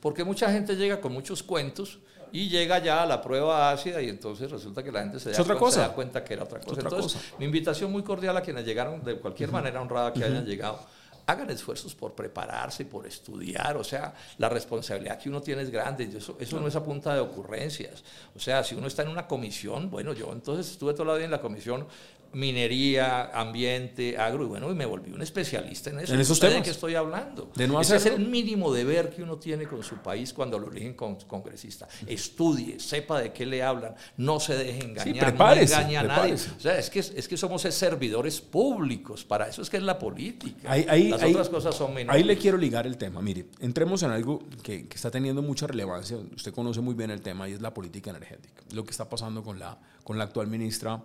porque 0.00 0.24
mucha 0.24 0.52
gente 0.52 0.76
llega 0.76 1.00
con 1.00 1.12
muchos 1.12 1.42
cuentos 1.42 2.00
y 2.32 2.50
llega 2.50 2.78
ya 2.82 3.02
a 3.02 3.06
la 3.06 3.22
prueba 3.22 3.70
ácida 3.70 4.02
y 4.02 4.10
entonces 4.10 4.50
resulta 4.50 4.82
que 4.82 4.92
la 4.92 5.00
gente 5.00 5.20
se 5.20 5.30
da, 5.30 5.94
cuenta, 5.94 6.22
que 6.22 6.34
era 6.34 6.44
otra 6.44 6.60
cosa. 6.60 6.80
entonces, 6.82 7.20
mi 7.38 7.46
invitación 7.46 7.90
muy 7.90 8.02
cordial 8.02 8.36
a 8.36 8.42
quienes 8.42 8.66
llegaron 8.66 9.02
de 9.02 9.16
cualquier 9.16 9.50
manera 9.50 9.80
honrada 9.80 10.12
que 10.12 10.22
hayan 10.22 10.44
llegado 10.44 10.80
hagan 11.26 11.50
esfuerzos 11.50 11.94
por 11.94 12.14
prepararse, 12.14 12.84
por 12.84 13.06
estudiar, 13.06 13.76
o 13.76 13.84
sea, 13.84 14.14
la 14.38 14.48
responsabilidad 14.48 15.18
que 15.18 15.28
uno 15.28 15.42
tiene 15.42 15.62
es 15.62 15.70
grande, 15.70 16.04
eso, 16.16 16.36
eso 16.38 16.60
no 16.60 16.68
es 16.68 16.76
a 16.76 16.84
punta 16.84 17.12
de 17.14 17.20
ocurrencias, 17.20 18.04
o 18.34 18.38
sea, 18.38 18.62
si 18.62 18.76
uno 18.76 18.86
está 18.86 19.02
en 19.02 19.08
una 19.08 19.26
comisión, 19.26 19.90
bueno, 19.90 20.12
yo 20.12 20.32
entonces 20.32 20.70
estuve 20.70 20.94
todo 20.94 21.12
el 21.12 21.18
día 21.18 21.24
en 21.24 21.32
la 21.32 21.40
comisión 21.40 21.86
minería, 22.32 23.30
ambiente, 23.32 24.16
agro, 24.18 24.44
y 24.44 24.46
bueno, 24.46 24.70
y 24.70 24.74
me 24.74 24.86
volví 24.86 25.12
un 25.12 25.22
especialista 25.22 25.90
en 25.90 26.00
eso. 26.00 26.14
En 26.14 26.20
esos 26.20 26.38
¿Sabe 26.38 26.52
temas. 26.52 26.64
de 26.66 26.70
qué 26.70 26.74
estoy 26.74 26.94
hablando? 26.94 27.50
De 27.54 27.66
no 27.68 27.80
Ese 27.80 27.96
es 27.96 28.06
el 28.06 28.26
mínimo 28.28 28.72
deber 28.72 29.10
que 29.10 29.22
uno 29.22 29.36
tiene 29.36 29.66
con 29.66 29.82
su 29.82 29.96
país 29.96 30.32
cuando 30.32 30.58
lo 30.58 30.70
eligen 30.70 30.94
con- 30.94 31.16
congresista. 31.16 31.88
Estudie, 32.06 32.78
sepa 32.80 33.20
de 33.20 33.32
qué 33.32 33.46
le 33.46 33.62
hablan, 33.62 33.94
no 34.16 34.40
se 34.40 34.54
deje 34.56 34.84
engañar, 34.84 35.26
prepárese, 35.28 35.74
no 35.74 35.80
engaña 35.80 36.00
a 36.00 36.02
nadie. 36.04 36.34
O 36.34 36.60
sea, 36.60 36.78
es 36.78 36.90
que, 36.90 37.00
es 37.00 37.28
que 37.28 37.36
somos 37.36 37.64
es 37.64 37.74
servidores 37.74 38.40
públicos, 38.40 39.24
para 39.24 39.48
eso 39.48 39.62
es 39.62 39.70
que 39.70 39.76
es 39.76 39.82
la 39.82 39.98
política. 39.98 40.70
Ahí, 40.70 40.86
ahí- 40.88 41.08
Las 41.08 41.22
ahí- 41.22 41.32
otras 41.32 41.48
cosas 41.48 41.74
son 41.74 41.94
menores. 41.94 42.20
Ahí 42.20 42.26
le 42.26 42.36
quiero 42.36 42.56
ligar 42.58 42.86
el 42.86 42.96
tema. 42.96 43.20
Mire, 43.22 43.46
entremos 43.60 44.02
en 44.02 44.10
algo 44.10 44.42
que, 44.62 44.86
que 44.88 44.94
está 44.96 45.10
teniendo 45.10 45.42
mucha 45.42 45.66
relevancia. 45.66 46.16
Usted 46.34 46.52
conoce 46.52 46.80
muy 46.80 46.94
bien 46.94 47.10
el 47.10 47.20
tema 47.20 47.48
y 47.48 47.52
es 47.52 47.60
la 47.60 47.72
política 47.72 48.10
energética. 48.10 48.62
Lo 48.72 48.84
que 48.84 48.90
está 48.90 49.08
pasando 49.08 49.42
con 49.42 49.58
la, 49.58 49.78
con 50.04 50.18
la 50.18 50.24
actual 50.24 50.46
ministra 50.48 51.02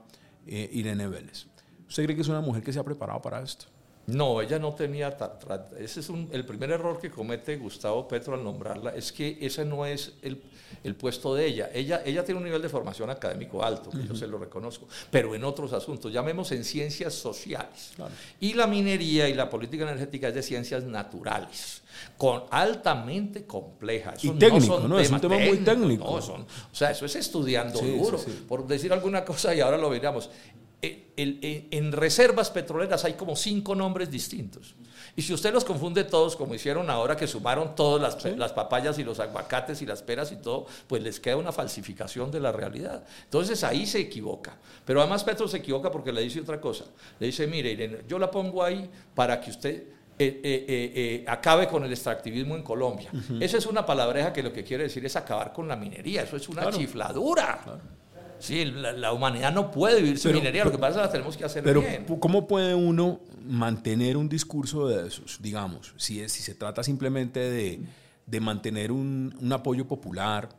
eh, 0.47 0.69
Irene 0.73 1.07
Vélez. 1.07 1.47
¿Usted 1.87 2.03
cree 2.03 2.15
que 2.15 2.21
es 2.21 2.27
una 2.27 2.41
mujer 2.41 2.63
que 2.63 2.71
se 2.71 2.79
ha 2.79 2.83
preparado 2.83 3.21
para 3.21 3.41
esto? 3.41 3.65
No, 4.07 4.41
ella 4.41 4.57
no 4.59 4.73
tenía. 4.73 5.15
ese 5.79 5.99
es 5.99 6.09
un- 6.09 6.27
el 6.31 6.43
primer 6.45 6.71
error 6.71 6.99
que 6.99 7.09
comete 7.11 7.55
Gustavo 7.57 8.07
Petro 8.07 8.33
al 8.33 8.43
nombrarla, 8.43 8.95
es 8.95 9.11
que 9.11 9.37
ese 9.39 9.63
no 9.63 9.85
es 9.85 10.13
el, 10.23 10.41
el 10.83 10.95
puesto 10.95 11.35
de 11.35 11.45
ella. 11.45 11.69
ella. 11.73 12.01
Ella 12.03 12.25
tiene 12.25 12.39
un 12.39 12.43
nivel 12.45 12.61
de 12.61 12.67
formación 12.69 13.09
académico 13.09 13.63
alto, 13.63 13.89
que 13.91 14.03
yo 14.05 14.15
se 14.15 14.25
lo 14.27 14.37
reconozco, 14.39 14.87
pero 15.11 15.35
en 15.35 15.43
otros 15.43 15.71
asuntos, 15.73 16.11
llamemos 16.11 16.51
en 16.51 16.63
ciencias 16.63 17.13
sociales. 17.13 17.91
Claro. 17.95 18.11
Y 18.39 18.53
la 18.53 18.65
minería 18.67 19.29
y 19.29 19.33
la 19.35 19.49
política 19.49 19.83
energética 19.83 20.29
es 20.29 20.33
de 20.35 20.41
ciencias 20.43 20.83
naturales, 20.83 21.83
con, 22.17 22.43
altamente 22.49 23.45
complejas. 23.45 24.23
Y 24.25 24.31
técnico, 24.31 24.65
son 24.79 24.89
¿no? 24.89 24.99
Es 24.99 25.11
un 25.11 25.21
tema 25.21 25.37
muy 25.37 25.57
técnico. 25.59 26.03
no, 26.05 26.21
son- 26.21 26.41
o 26.41 26.75
sea, 26.75 26.91
eso 26.91 27.05
es 27.05 27.15
estudiando 27.15 27.79
Sí, 27.79 27.97
duro. 27.97 28.17
sí, 28.17 28.31
sí. 28.31 28.45
Por 28.47 28.65
decir 28.65 28.91
alguna 28.91 29.23
cosa, 29.23 29.53
y 29.53 29.59
ahora 29.59 29.77
lo 29.77 29.89
veremos. 29.89 30.29
Eh, 30.81 31.11
el- 31.17 31.67
en 31.71 31.91
reservas 31.91 32.49
petroleras 32.49 33.05
hay 33.05 33.13
como 33.13 33.35
cinco 33.35 33.75
nombres 33.75 34.09
distintos. 34.09 34.75
Y 35.15 35.21
si 35.23 35.33
usted 35.33 35.53
los 35.53 35.65
confunde 35.65 36.03
todos, 36.05 36.35
como 36.35 36.55
hicieron 36.55 36.89
ahora 36.89 37.15
que 37.17 37.27
sumaron 37.27 37.75
todas 37.75 38.23
las, 38.37 38.53
papayas 38.53 38.97
y 38.97 39.03
los 39.03 39.19
aguacates 39.19 39.81
y 39.81 39.85
las 39.85 40.01
peras 40.03 40.31
y 40.31 40.37
todo, 40.37 40.65
pues 40.87 41.01
les 41.03 41.19
queda 41.19 41.35
una 41.37 41.51
falsificación 41.51 42.31
de 42.31 42.39
la 42.39 42.51
realidad. 42.51 43.03
Entonces 43.25 43.63
ahí 43.63 43.85
se 43.85 43.99
equivoca. 43.99 44.57
Pero 44.85 45.01
además 45.01 45.23
Petro 45.23 45.47
se 45.47 45.57
equivoca 45.57 45.91
porque 45.91 46.11
le 46.13 46.21
dice 46.21 46.39
otra 46.39 46.61
cosa. 46.61 46.85
Le 47.19 47.27
dice, 47.27 47.45
mire, 47.47 47.71
Irene, 47.71 47.99
yo 48.07 48.17
la 48.19 48.31
pongo 48.31 48.63
ahí 48.63 48.89
para 49.13 49.41
que 49.41 49.49
usted 49.51 49.83
eh, 50.17 50.39
eh, 50.43 50.65
eh, 50.67 50.91
eh, 50.95 51.25
acabe 51.27 51.67
con 51.67 51.83
el 51.83 51.91
extractivismo 51.91 52.55
en 52.55 52.63
Colombia. 52.63 53.09
Esa 53.39 53.57
es 53.57 53.65
una 53.65 53.85
palabreja 53.85 54.31
que 54.31 54.43
lo 54.43 54.53
que 54.53 54.63
quiere 54.63 54.83
decir 54.83 55.03
es 55.05 55.15
acabar 55.15 55.51
con 55.51 55.67
la 55.67 55.75
minería. 55.75 56.21
Eso 56.23 56.37
es 56.37 56.47
una 56.47 56.61
Claro. 56.61 56.77
chifladura. 56.77 57.81
Sí, 58.41 58.65
la, 58.65 58.91
la 58.91 59.13
humanidad 59.13 59.53
no 59.53 59.71
puede 59.71 60.01
vivir 60.01 60.17
sin 60.17 60.29
Pero- 60.31 60.39
minería, 60.39 60.65
lo 60.65 60.71
que 60.71 60.77
pasa 60.77 60.89
es 60.89 60.95
que 60.97 61.01
la 61.05 61.11
tenemos 61.11 61.37
que 61.37 61.45
hacer 61.45 61.63
Pero, 61.63 61.81
bien. 61.81 62.05
¿cómo 62.19 62.47
puede 62.47 62.75
uno 62.75 63.21
mantener 63.45 64.17
un 64.17 64.27
discurso 64.27 64.87
de 64.87 65.07
esos? 65.07 65.39
Digamos, 65.41 65.93
si, 65.97 66.19
es, 66.21 66.31
si 66.31 66.41
se 66.43 66.55
trata 66.55 66.83
simplemente 66.83 67.39
de, 67.39 67.81
de 68.25 68.39
mantener 68.39 68.91
un, 68.91 69.35
un 69.39 69.53
apoyo 69.53 69.87
popular, 69.87 70.49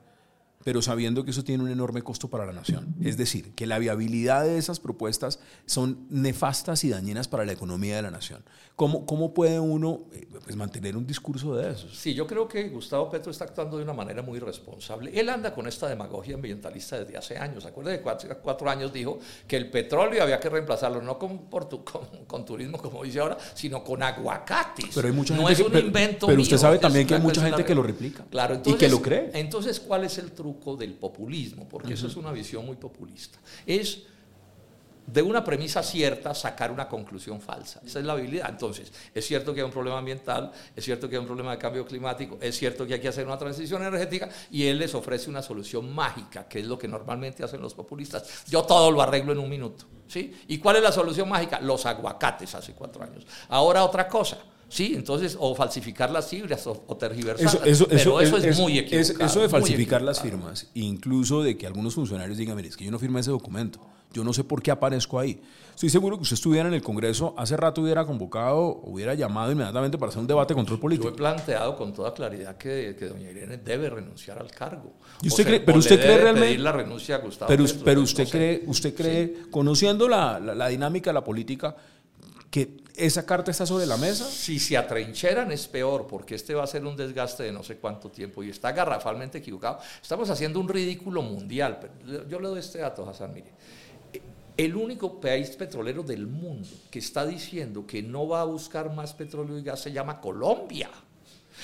pero 0.65 0.83
sabiendo 0.83 1.25
que 1.25 1.31
eso 1.33 1.45
tiene 1.45 1.63
un 1.65 1.71
enorme 1.71 2.03
costo 2.03 2.29
para 2.29 2.47
la 2.47 2.53
nación. 2.53 2.95
Es 3.03 3.17
decir, 3.17 3.53
que 3.55 3.67
la 3.67 3.79
viabilidad 3.79 4.45
de 4.45 4.59
esas 4.59 4.81
propuestas 4.81 5.39
son 5.67 6.07
nefastas 6.11 6.85
y 6.85 6.91
dañinas 6.91 7.29
para 7.29 7.45
la 7.45 7.53
economía 7.53 7.97
de 7.97 8.03
la 8.03 8.11
nación. 8.11 8.43
¿Cómo, 8.77 9.05
cómo 9.07 9.35
puede 9.35 9.61
uno 9.61 10.05
eh, 10.13 10.27
pues, 10.45 10.57
mantener 10.57 10.97
un 10.97 11.07
discurso 11.07 11.55
de 11.55 11.71
esos? 11.73 11.97
Sí, 11.97 12.15
yo 12.15 12.27
creo 12.27 12.49
que 12.49 12.69
Gustavo 12.71 13.11
Petro 13.11 13.31
está 13.31 13.45
actuando 13.45 13.77
de 13.77 13.85
una 13.85 13.93
manera 13.93 14.23
muy 14.23 14.39
responsable. 14.39 15.11
Él 15.19 15.29
anda 15.29 15.53
con 15.55 15.67
esta 15.67 15.89
demagogia 15.89 16.35
ambientalista 16.35 16.99
desde 16.99 17.17
hace 17.19 17.37
años. 17.37 17.67
Acuérdate 17.67 17.99
que 17.99 18.03
cuatro, 18.03 18.39
cuatro 18.43 18.71
años 18.71 18.93
dijo 18.93 19.19
que 19.47 19.57
el 19.57 19.71
petróleo 19.71 20.23
había 20.23 20.41
que 20.41 20.49
reemplazarlo 20.49 21.03
no 21.03 21.19
con, 21.19 21.51
por 21.51 21.69
tu- 21.69 21.85
con, 21.85 22.03
con 22.27 22.45
turismo, 22.45 22.79
como 22.79 23.03
dice 23.05 23.21
ahora, 23.21 23.37
sino 23.55 23.85
con 23.85 24.03
aguacates. 24.03 24.87
Pero 24.95 25.07
hay 25.09 25.15
mucha 25.15 25.35
no 25.37 25.47
gente 25.47 25.53
es 25.53 25.59
que- 25.59 25.65
un 25.67 25.73
pero- 25.73 25.87
invento 25.87 26.27
pero 26.27 26.41
usted 26.41 26.55
mío, 26.57 26.61
sabe 26.61 26.75
es 26.77 26.81
también 26.81 27.07
que 27.07 27.15
hay 27.15 27.21
mucha 27.21 27.43
gente 27.43 27.65
que 27.65 27.75
lo 27.75 27.83
replica 27.83 28.25
Claro, 28.31 28.55
y 28.55 28.57
entonces, 28.57 28.81
que 28.81 28.89
lo 28.89 29.03
cree. 29.03 29.31
Entonces, 29.35 29.81
¿cuál 29.81 30.05
es 30.05 30.17
el 30.19 30.33
truco 30.33 30.52
del 30.77 30.95
populismo? 30.95 31.69
Porque 31.69 31.95
eso 31.95 32.07
es 32.07 32.17
una 32.17 32.33
visión 32.33 32.67
muy 32.67 32.77
populista. 32.77 33.39
Es 33.67 34.03
de 35.07 35.23
una 35.23 35.43
premisa 35.43 35.83
cierta 35.83 36.35
sacar 36.35 36.71
una 36.71 36.89
conclusión 36.89 37.41
falsa. 37.41 37.81
Esa 37.85 37.99
es 37.99 38.05
la 38.05 38.13
habilidad. 38.13 38.49
Entonces, 38.49 38.93
es 39.15 39.27
cierto 39.27 39.53
que 39.53 39.61
hay 39.61 39.65
un 39.65 39.73
problema 39.73 39.99
ambiental, 39.99 40.53
es 40.75 40.85
cierto 40.85 41.09
que 41.09 41.17
hay 41.17 41.21
un 41.21 41.27
problema 41.27 41.53
de 41.53 41.59
cambio 41.59 41.85
climático, 41.85 42.39
es 42.41 42.57
cierto 42.57 42.87
que 42.87 42.95
hay 42.95 43.01
que 43.01 43.09
hacer 43.09 43.27
una 43.27 43.39
transición 43.39 43.83
energética 43.83 44.29
y 44.51 44.67
él 44.67 44.79
les 44.79 44.95
ofrece 44.95 45.29
una 45.29 45.43
solución 45.43 45.93
mágica, 45.93 46.47
que 46.49 46.61
es 46.61 46.67
lo 46.67 46.79
que 46.79 46.89
normalmente 46.89 47.43
hacen 47.43 47.61
los 47.61 47.75
populistas. 47.75 48.45
Yo 48.49 48.63
todo 48.63 48.91
lo 48.91 49.03
arreglo 49.03 49.33
en 49.33 49.39
un 49.39 49.51
minuto. 49.51 49.85
¿sí? 50.07 50.33
¿Y 50.49 50.59
cuál 50.59 50.77
es 50.77 50.83
la 50.83 50.93
solución 50.93 51.29
mágica? 51.29 51.61
Los 51.61 51.85
aguacates 51.87 52.55
hace 52.55 52.73
cuatro 52.73 53.03
años. 53.03 53.27
Ahora 53.49 53.85
otra 53.85 54.09
cosa. 54.09 54.39
Sí, 54.73 54.95
entonces, 54.97 55.37
o 55.39 55.55
falsificar 55.55 56.11
las 56.11 56.31
cifras 56.31 56.67
o, 56.67 56.83
o 56.87 56.97
tergiversarlas. 56.97 57.57
pero 57.63 58.21
eso, 58.23 58.39
es, 58.39 58.59
muy 58.59 58.79
equivocado. 58.79 59.27
Eso 59.27 59.41
de 59.43 59.49
falsificar 59.51 60.01
las 60.01 60.23
firmas, 60.23 60.69
incluso 60.73 61.43
de 61.43 61.59
que 61.59 61.67
algunos 61.67 61.95
funcionarios 61.95 62.39
digan, 62.39 62.57
mire, 62.57 62.69
es 62.69 62.77
que 62.79 62.87
yo 62.87 62.91
no 62.91 62.99
firmé 62.99 63.21
ese 63.21 63.31
documento, 63.31 63.81
yo 64.15 64.25
no 64.25 64.33
sé 64.33 64.45
por 64.45 64.63
qué 64.63 64.71
aparezco 64.71 65.19
ahí. 65.19 65.43
Estoy 65.75 65.91
seguro 65.91 66.17
que 66.17 66.23
usted 66.23 66.35
estuviera 66.35 66.69
en 66.69 66.75
el 66.75 66.81
Congreso, 66.83 67.35
hace 67.37 67.55
rato 67.55 67.83
hubiera 67.83 68.07
convocado, 68.07 68.81
hubiera 68.85 69.13
llamado 69.13 69.53
inmediatamente 69.53 69.99
para 69.99 70.09
hacer 70.09 70.21
un 70.23 70.27
debate 70.27 70.55
de 70.55 70.57
control 70.57 70.79
Yo 70.79 70.81
he 70.81 70.83
político. 70.83 71.13
planteado 71.17 71.77
con 71.77 71.93
toda 71.93 72.15
claridad 72.15 72.57
que, 72.57 72.97
que 72.99 73.07
doña 73.09 73.31
Irene 73.31 73.59
debe 73.59 73.91
renunciar 73.91 74.39
al 74.39 74.51
cargo. 74.51 74.95
¿Y 75.23 75.29
usted 75.29 75.45
O 75.45 75.49
cree- 75.49 75.61
o 75.61 75.65
pero 75.67 75.79
usted 75.79 75.97
cree 75.97 76.09
debe 76.13 76.23
realmente- 76.23 76.49
pedir 76.49 76.61
la 76.61 76.73
renuncia 76.73 77.17
a 77.17 77.19
Gustavo 77.19 77.49
Pero, 77.49 77.65
Petro, 77.65 77.81
pero 77.85 78.01
no 78.01 78.05
usted, 78.05 78.29
cree, 78.29 78.63
usted 78.67 78.95
cree, 78.95 79.35
conociendo 79.51 80.09
la, 80.09 80.41
la- 80.41 80.55
la 80.55 80.69
dinámica 80.69 81.11
de 81.11 81.15
la 81.15 81.25
política, 81.25 81.77
que 82.51 82.82
esa 82.97 83.25
carta 83.25 83.51
está 83.51 83.65
sobre 83.67 83.87
la 83.87 83.97
mesa. 83.97 84.25
Si 84.25 84.59
se 84.59 84.77
atrincheran 84.77 85.51
es 85.53 85.67
peor, 85.67 86.07
porque 86.07 86.35
este 86.35 86.55
va 86.55 86.65
a 86.65 86.67
ser 86.67 86.85
un 86.85 86.97
desgaste 86.97 87.43
de 87.45 87.53
no 87.53 87.63
sé 87.63 87.77
cuánto 87.77 88.11
tiempo 88.11 88.43
y 88.43 88.51
está 88.51 88.73
garrafalmente 88.73 89.39
equivocado. 89.39 89.79
Estamos 90.01 90.29
haciendo 90.31 90.61
un 90.61 90.69
ridículo 90.69 91.23
mundial. 91.23 91.79
Pero 91.81 92.29
yo 92.29 92.41
le 92.41 92.49
doy 92.49 92.61
este 92.61 92.79
dato, 92.79 93.09
Hassan, 93.09 93.33
mire. 93.33 93.53
El 94.57 94.77
único 94.77 95.19
país 95.21 95.51
petrolero 95.51 96.03
del 96.03 96.27
mundo 96.27 96.69
que 96.91 96.99
está 96.99 97.25
diciendo 97.25 97.87
que 97.87 98.03
no 98.03 98.29
va 98.29 98.43
a 98.43 98.45
buscar 98.45 98.93
más 98.95 99.15
petróleo 99.15 99.59
y 99.59 99.63
gas 99.63 99.81
se 99.81 99.91
llama 99.93 100.21
Colombia. 100.21 100.91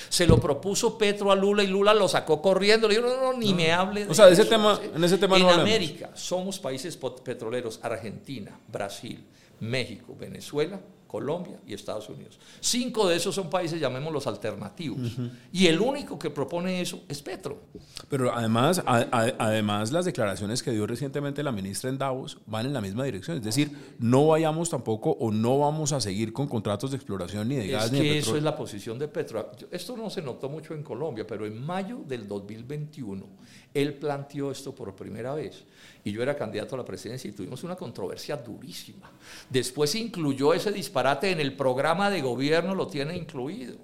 Se 0.09 0.25
lo 0.25 0.39
propuso 0.39 0.97
Petro 0.97 1.31
a 1.31 1.35
Lula 1.35 1.63
y 1.63 1.67
Lula 1.67 1.93
lo 1.93 2.07
sacó 2.07 2.41
corriendo. 2.41 2.87
Le 2.87 2.95
dijo, 2.95 3.07
no, 3.07 3.21
no, 3.31 3.37
ni 3.37 3.53
me 3.53 3.71
hable 3.71 4.05
de 4.05 4.11
O 4.11 4.13
sea, 4.15 4.25
de 4.25 4.33
ese 4.33 4.41
eso". 4.43 4.49
tema- 4.49 4.79
en 4.95 5.03
ese 5.03 5.17
tema 5.19 5.37
En 5.37 5.43
no. 5.43 5.49
América 5.51 6.09
somos 6.15 6.57
países 6.59 6.97
petroleros, 7.23 7.79
Argentina, 7.83 8.59
Brasil, 8.67 9.23
México, 9.59 10.15
Venezuela, 10.17 10.79
Colombia 11.09 11.59
y 11.65 11.73
Estados 11.73 12.07
Unidos. 12.07 12.39
Cinco 12.59 13.07
de 13.09 13.15
esos 13.15 13.33
son 13.33 13.49
países, 13.49 13.81
llamémoslos 13.81 14.27
alternativos. 14.27 15.17
Y 15.51 15.65
el 15.65 15.81
único 15.81 16.19
que 16.19 16.29
propone 16.29 16.79
eso 16.81 17.01
es 17.09 17.21
Petro. 17.23 17.63
Pero 18.09 18.31
además, 18.31 18.81
a- 18.85 19.07
a- 19.11 19.33
además, 19.39 19.91
las 19.91 20.05
declaraciones 20.05 20.61
que 20.61 20.69
dio 20.71 20.85
recientemente 20.85 21.41
la 21.41 21.51
ministra 21.51 21.89
en 21.89 21.97
Davos 21.97 22.37
van 22.45 22.67
en 22.67 22.73
la 22.73 22.81
misma 22.81 23.03
dirección. 23.05 23.37
Es 23.37 23.43
decir, 23.43 23.71
no 23.97 24.27
vayamos 24.27 24.69
tampoco 24.69 25.11
o 25.19 25.31
no 25.31 25.57
vamos 25.57 25.93
a 25.93 25.99
seguir 25.99 26.31
con 26.31 26.47
contratos 26.47 26.91
de 26.91 26.97
exploración 26.97 27.49
ni 27.49 27.55
de 27.55 27.67
gas 27.69 27.85
Es 27.85 27.91
ni 27.91 27.97
de 27.97 28.03
que 28.03 28.09
petróleo. 28.09 28.29
eso 28.29 28.37
es 28.37 28.43
la 28.43 28.55
posición 28.55 28.99
de 28.99 29.07
Petro. 29.07 29.51
Esto 29.71 29.97
no 29.97 30.11
se 30.11 30.21
notó 30.21 30.47
mucho 30.47 30.75
en 30.75 30.83
Colombia, 30.83 31.25
pero 31.25 31.47
en 31.47 31.59
mayo 31.65 32.01
del 32.07 32.27
2021 32.27 33.25
él 33.73 33.93
planteó 33.95 34.51
esto 34.51 34.73
por 34.73 34.95
primera 34.95 35.33
vez. 35.33 35.63
Y 36.03 36.11
yo 36.11 36.23
era 36.23 36.35
candidato 36.35 36.75
a 36.75 36.79
la 36.79 36.85
presidencia 36.85 37.29
y 37.29 37.33
tuvimos 37.33 37.63
una 37.63 37.75
controversia 37.75 38.37
durísima. 38.37 39.11
Después 39.49 39.93
incluyó 39.95 40.53
ese 40.53 40.71
disparate 40.71 41.31
en 41.31 41.39
el 41.39 41.55
programa 41.55 42.09
de 42.09 42.21
gobierno, 42.21 42.73
lo 42.73 42.87
tiene 42.87 43.15
incluido. 43.15 43.77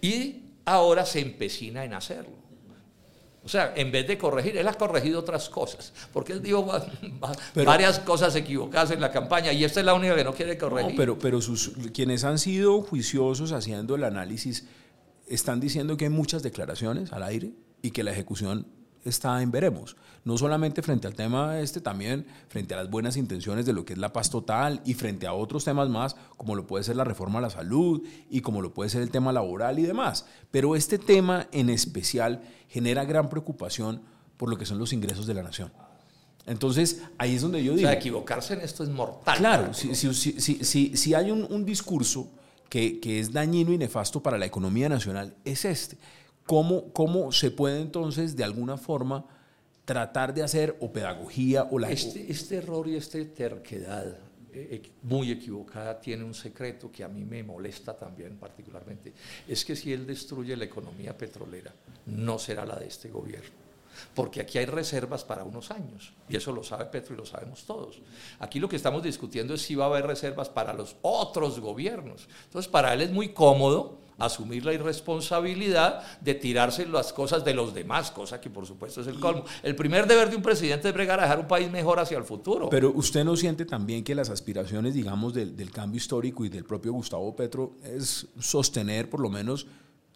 Y 0.00 0.42
ahora 0.64 1.04
se 1.04 1.20
empecina 1.20 1.84
en 1.84 1.94
hacerlo. 1.94 2.46
O 3.44 3.48
sea, 3.48 3.74
en 3.76 3.92
vez 3.92 4.08
de 4.08 4.18
corregir, 4.18 4.56
él 4.56 4.66
ha 4.66 4.74
corregido 4.74 5.20
otras 5.20 5.48
cosas, 5.48 5.92
porque 6.12 6.32
él 6.32 6.42
dijo 6.42 6.68
Pero- 7.54 7.64
varias 7.64 8.00
cosas 8.00 8.34
equivocadas 8.34 8.90
en 8.90 9.00
la 9.00 9.12
campaña 9.12 9.52
y 9.52 9.62
esta 9.62 9.78
es 9.78 9.86
la 9.86 9.94
única 9.94 10.16
que 10.16 10.24
no 10.24 10.34
quiere 10.34 10.58
corregir. 10.58 10.90
No, 10.90 10.96
pero, 10.96 11.16
pero 11.16 11.40
sus, 11.40 11.70
quienes 11.94 12.24
han 12.24 12.40
sido 12.40 12.82
juiciosos 12.82 13.52
haciendo 13.52 13.94
el 13.94 14.02
análisis 14.02 14.66
están 15.28 15.60
diciendo 15.60 15.96
que 15.96 16.06
hay 16.06 16.10
muchas 16.10 16.42
declaraciones 16.42 17.12
al 17.12 17.22
aire 17.22 17.52
y 17.82 17.92
que 17.92 18.02
la 18.02 18.10
ejecución 18.10 18.66
está 19.10 19.40
en 19.42 19.50
veremos. 19.50 19.96
No 20.24 20.36
solamente 20.36 20.82
frente 20.82 21.06
al 21.06 21.14
tema 21.14 21.60
este, 21.60 21.80
también 21.80 22.26
frente 22.48 22.74
a 22.74 22.78
las 22.78 22.90
buenas 22.90 23.16
intenciones 23.16 23.64
de 23.66 23.72
lo 23.72 23.84
que 23.84 23.92
es 23.92 23.98
la 23.98 24.12
paz 24.12 24.28
total 24.30 24.80
y 24.84 24.94
frente 24.94 25.26
a 25.26 25.32
otros 25.32 25.64
temas 25.64 25.88
más, 25.88 26.16
como 26.36 26.54
lo 26.56 26.66
puede 26.66 26.82
ser 26.84 26.96
la 26.96 27.04
reforma 27.04 27.38
a 27.38 27.42
la 27.42 27.50
salud 27.50 28.02
y 28.28 28.40
como 28.40 28.60
lo 28.60 28.74
puede 28.74 28.90
ser 28.90 29.02
el 29.02 29.10
tema 29.10 29.32
laboral 29.32 29.78
y 29.78 29.82
demás. 29.82 30.26
Pero 30.50 30.74
este 30.74 30.98
tema 30.98 31.46
en 31.52 31.70
especial 31.70 32.42
genera 32.68 33.04
gran 33.04 33.28
preocupación 33.28 34.02
por 34.36 34.50
lo 34.50 34.58
que 34.58 34.66
son 34.66 34.78
los 34.78 34.92
ingresos 34.92 35.26
de 35.26 35.34
la 35.34 35.42
nación. 35.42 35.72
Entonces, 36.44 37.02
ahí 37.18 37.34
es 37.34 37.42
donde 37.42 37.62
yo 37.62 37.72
o 37.72 37.76
digo... 37.76 37.88
sea, 37.88 37.96
equivocarse 37.98 38.54
en 38.54 38.60
esto 38.60 38.84
es 38.84 38.88
mortal. 38.88 39.36
Claro, 39.38 39.74
si, 39.74 39.94
si, 39.94 40.14
si, 40.14 40.40
si, 40.40 40.64
si- 40.64 40.96
si 40.96 41.14
hay 41.14 41.30
un, 41.30 41.44
un 41.50 41.64
discurso 41.64 42.30
que, 42.68 43.00
que 43.00 43.18
es 43.18 43.32
dañino 43.32 43.72
y 43.72 43.78
nefasto 43.78 44.22
para 44.22 44.38
la 44.38 44.46
economía 44.46 44.88
nacional, 44.88 45.34
es 45.44 45.64
este. 45.64 45.98
¿Cómo, 46.46 46.92
¿Cómo 46.92 47.32
se 47.32 47.50
puede 47.50 47.80
entonces, 47.80 48.36
de 48.36 48.44
alguna 48.44 48.76
forma, 48.76 49.26
tratar 49.84 50.32
de 50.32 50.42
hacer 50.42 50.76
o 50.80 50.92
pedagogía 50.92 51.64
o 51.70 51.78
la... 51.78 51.90
Este, 51.90 52.30
este 52.30 52.56
error 52.56 52.88
y 52.88 52.96
esta 52.96 53.18
terquedad 53.34 54.16
eh, 54.52 54.82
muy 55.02 55.30
equivocada, 55.30 56.00
tiene 56.00 56.24
un 56.24 56.34
secreto 56.34 56.90
que 56.90 57.04
a 57.04 57.08
mí 57.08 57.24
me 57.24 57.42
molesta 57.42 57.94
también 57.94 58.36
particularmente. 58.36 59.12
Es 59.46 59.64
que 59.64 59.76
si 59.76 59.92
él 59.92 60.06
destruye 60.06 60.56
la 60.56 60.64
economía 60.64 61.16
petrolera, 61.16 61.72
no 62.06 62.38
será 62.38 62.64
la 62.64 62.76
de 62.76 62.86
este 62.86 63.10
gobierno 63.10 63.66
porque 64.14 64.40
aquí 64.40 64.58
hay 64.58 64.66
reservas 64.66 65.24
para 65.24 65.44
unos 65.44 65.70
años, 65.70 66.12
y 66.28 66.36
eso 66.36 66.52
lo 66.52 66.62
sabe 66.62 66.86
Petro 66.86 67.14
y 67.14 67.18
lo 67.18 67.26
sabemos 67.26 67.64
todos. 67.64 68.00
Aquí 68.38 68.58
lo 68.58 68.68
que 68.68 68.76
estamos 68.76 69.02
discutiendo 69.02 69.54
es 69.54 69.62
si 69.62 69.74
va 69.74 69.84
a 69.84 69.88
haber 69.88 70.06
reservas 70.06 70.48
para 70.48 70.72
los 70.72 70.96
otros 71.02 71.60
gobiernos. 71.60 72.28
Entonces, 72.44 72.70
para 72.70 72.92
él 72.94 73.02
es 73.02 73.10
muy 73.10 73.30
cómodo 73.30 73.98
asumir 74.18 74.64
la 74.64 74.72
irresponsabilidad 74.72 76.02
de 76.20 76.34
tirarse 76.34 76.86
las 76.86 77.12
cosas 77.12 77.44
de 77.44 77.54
los 77.54 77.74
demás, 77.74 78.10
cosa 78.10 78.40
que 78.40 78.50
por 78.50 78.66
supuesto 78.66 79.00
es 79.00 79.06
el 79.06 79.20
colmo. 79.20 79.44
El 79.62 79.76
primer 79.76 80.06
deber 80.06 80.30
de 80.30 80.36
un 80.36 80.42
presidente 80.42 80.88
es 80.88 80.94
bregar 80.94 81.20
a 81.20 81.24
dejar 81.24 81.40
un 81.40 81.48
país 81.48 81.70
mejor 81.70 82.00
hacia 82.00 82.16
el 82.18 82.24
futuro. 82.24 82.68
Pero 82.70 82.92
usted 82.94 83.24
no 83.24 83.36
siente 83.36 83.64
también 83.64 84.04
que 84.04 84.14
las 84.14 84.30
aspiraciones, 84.30 84.94
digamos, 84.94 85.34
del, 85.34 85.56
del 85.56 85.70
cambio 85.70 85.98
histórico 85.98 86.44
y 86.44 86.48
del 86.48 86.64
propio 86.64 86.92
Gustavo 86.92 87.34
Petro 87.36 87.76
es 87.82 88.26
sostener 88.38 89.10
por 89.10 89.20
lo 89.20 89.28
menos 89.28 89.66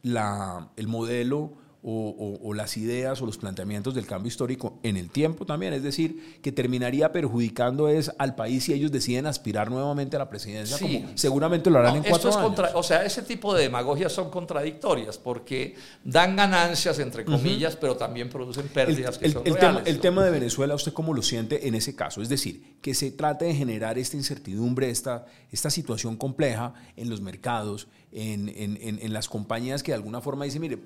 la, 0.03 0.71
el 0.77 0.89
modelo 0.89 1.53
o, 1.83 2.53
las 2.55 2.77
ideas 2.77 3.23
o 3.23 3.27
los 3.27 3.39
planteamientos 3.39 3.95
del 3.95 4.07
cambio 4.07 4.29
histórico 4.29 4.79
en 4.83 4.97
el 4.97 5.11
tiempo 5.11 5.47
también. 5.47 5.73
Es 5.73 5.83
decir, 5.83 6.39
que 6.43 6.53
terminaría 6.53 7.11
perjudicando 7.13 7.89
es 7.89 8.13
al 8.19 8.35
país 8.35 8.65
si 8.65 8.73
ellos 8.73 8.93
deciden 8.93 9.27
aspirar 9.27 9.71
nuevamente 9.71 10.17
a 10.17 10.19
la 10.19 10.29
presidencia, 10.29 10.79
como 10.79 11.11
seguramente 11.15 11.71
lo 11.71 11.79
harán 11.79 11.97
en 11.97 12.03
cuatro 12.05 12.37
años. 12.37 12.71
o 12.75 12.83
sea, 12.83 13.05
ese 13.05 13.23
tipo 13.23 13.55
de 13.55 13.63
demagogias 13.63 14.13
son 14.13 14.31
contradictorias 14.31 15.17
porque 15.17 15.75
dan 16.05 16.37
ganancias, 16.37 16.99
entre 16.99 17.25
comillas, 17.25 17.77
pero 17.77 17.97
también 17.97 18.29
producen 18.29 18.69
pérdidas 18.69 19.19
el, 19.23 19.35
que 19.35 19.51
Tema, 19.53 19.83
el 19.85 20.01
tema 20.01 20.25
de 20.25 20.31
Venezuela, 20.31 20.75
¿usted 20.75 20.93
cómo 20.93 21.15
lo 21.15 21.23
siente 21.23 21.67
en 21.67 21.75
ese 21.75 21.95
caso? 21.97 22.23
Es 22.23 22.29
decir, 22.29 22.77
que 22.81 22.95
se 22.95 23.11
trate 23.11 23.47
de 23.47 23.55
generar 23.55 23.99
esta 23.99 24.17
incertidumbre, 24.17 24.91
esta, 24.91 25.27
esta 25.51 25.71
situación 25.71 26.17
compleja 26.17 26.75
en 26.97 27.11
los 27.11 27.21
mercados, 27.21 27.89
en, 28.13 28.49
en, 28.49 28.79
en 28.81 29.13
las 29.13 29.29
compañías 29.29 29.83
que 29.83 29.93
de 29.93 29.97
alguna 29.97 30.21
forma 30.21 30.45
dicen, 30.45 30.61
mire, 30.61 30.79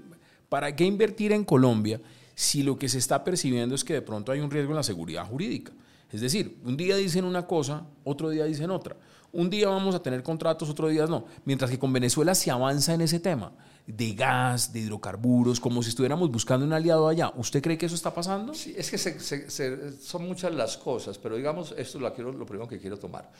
¿Para 0.55 0.77
qué 0.77 0.85
invertir 0.85 1.33
en 1.33 1.43
Colombia 1.43 2.01
si 2.37 2.63
lo 2.63 2.79
que 2.79 2.89
se 2.89 2.99
está 2.99 3.25
percibiendo 3.25 3.75
es 3.75 3.83
que 3.83 3.95
de 3.95 4.03
pronto 4.03 4.31
hay 4.31 4.39
un 4.39 4.53
riesgo 4.53 4.71
en 4.71 4.77
la 4.77 4.85
seguridad 4.85 5.27
jurídica? 5.27 5.73
Es 6.13 6.21
decir, 6.21 6.61
un 6.63 6.77
día 6.77 6.95
dicen 6.95 7.25
una 7.25 7.45
cosa, 7.45 7.85
otro 8.05 8.31
día 8.31 8.45
dicen 8.45 8.71
otra. 8.71 8.97
Un 9.33 9.51
día 9.51 9.69
vamos 9.69 9.97
a 9.97 10.01
tener 10.01 10.23
contratos, 10.23 10.71
otro 10.71 10.87
día 10.87 11.07
no. 11.07 11.25
Mientras 11.45 11.73
que 11.73 11.77
con 11.81 11.93
Venezuela 11.93 12.37
se 12.37 12.53
avanza 12.53 12.95
en 12.95 13.01
ese 13.01 13.19
tema 13.19 13.51
de 13.87 14.15
gas, 14.15 14.73
de 14.73 14.81
hidrocarburos, 14.81 15.61
como 15.61 15.83
si 15.83 15.91
estuviéramos 15.91 16.31
buscando 16.31 16.65
un 16.65 16.73
aliado 16.73 17.07
allá. 17.07 17.33
¿Usted 17.37 17.61
cree 17.61 17.77
que 17.77 17.87
eso 17.87 17.95
está 17.95 18.15
pasando? 18.15 18.55
Sí, 18.55 18.75
es 18.77 18.91
que 18.91 19.97
son 20.01 20.27
muchas 20.27 20.55
las 20.55 20.79
cosas, 20.79 21.19
pero 21.19 21.37
digamos, 21.37 21.75
esto 21.77 21.99
es 21.99 22.03
lo, 22.25 22.47
primero 22.47 22.67
que 22.67 22.79
quiero 22.79 22.99
tomar. 22.99 23.31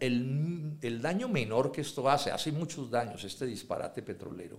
El 0.00 1.00
daño 1.00 1.28
menor 1.28 1.72
que 1.72 1.80
esto 1.80 2.08
hace, 2.10 2.30
hace 2.30 2.52
muchos 2.52 2.90
daños 2.90 3.24
este 3.24 3.46
disparate 3.46 4.02
petrolero, 4.02 4.58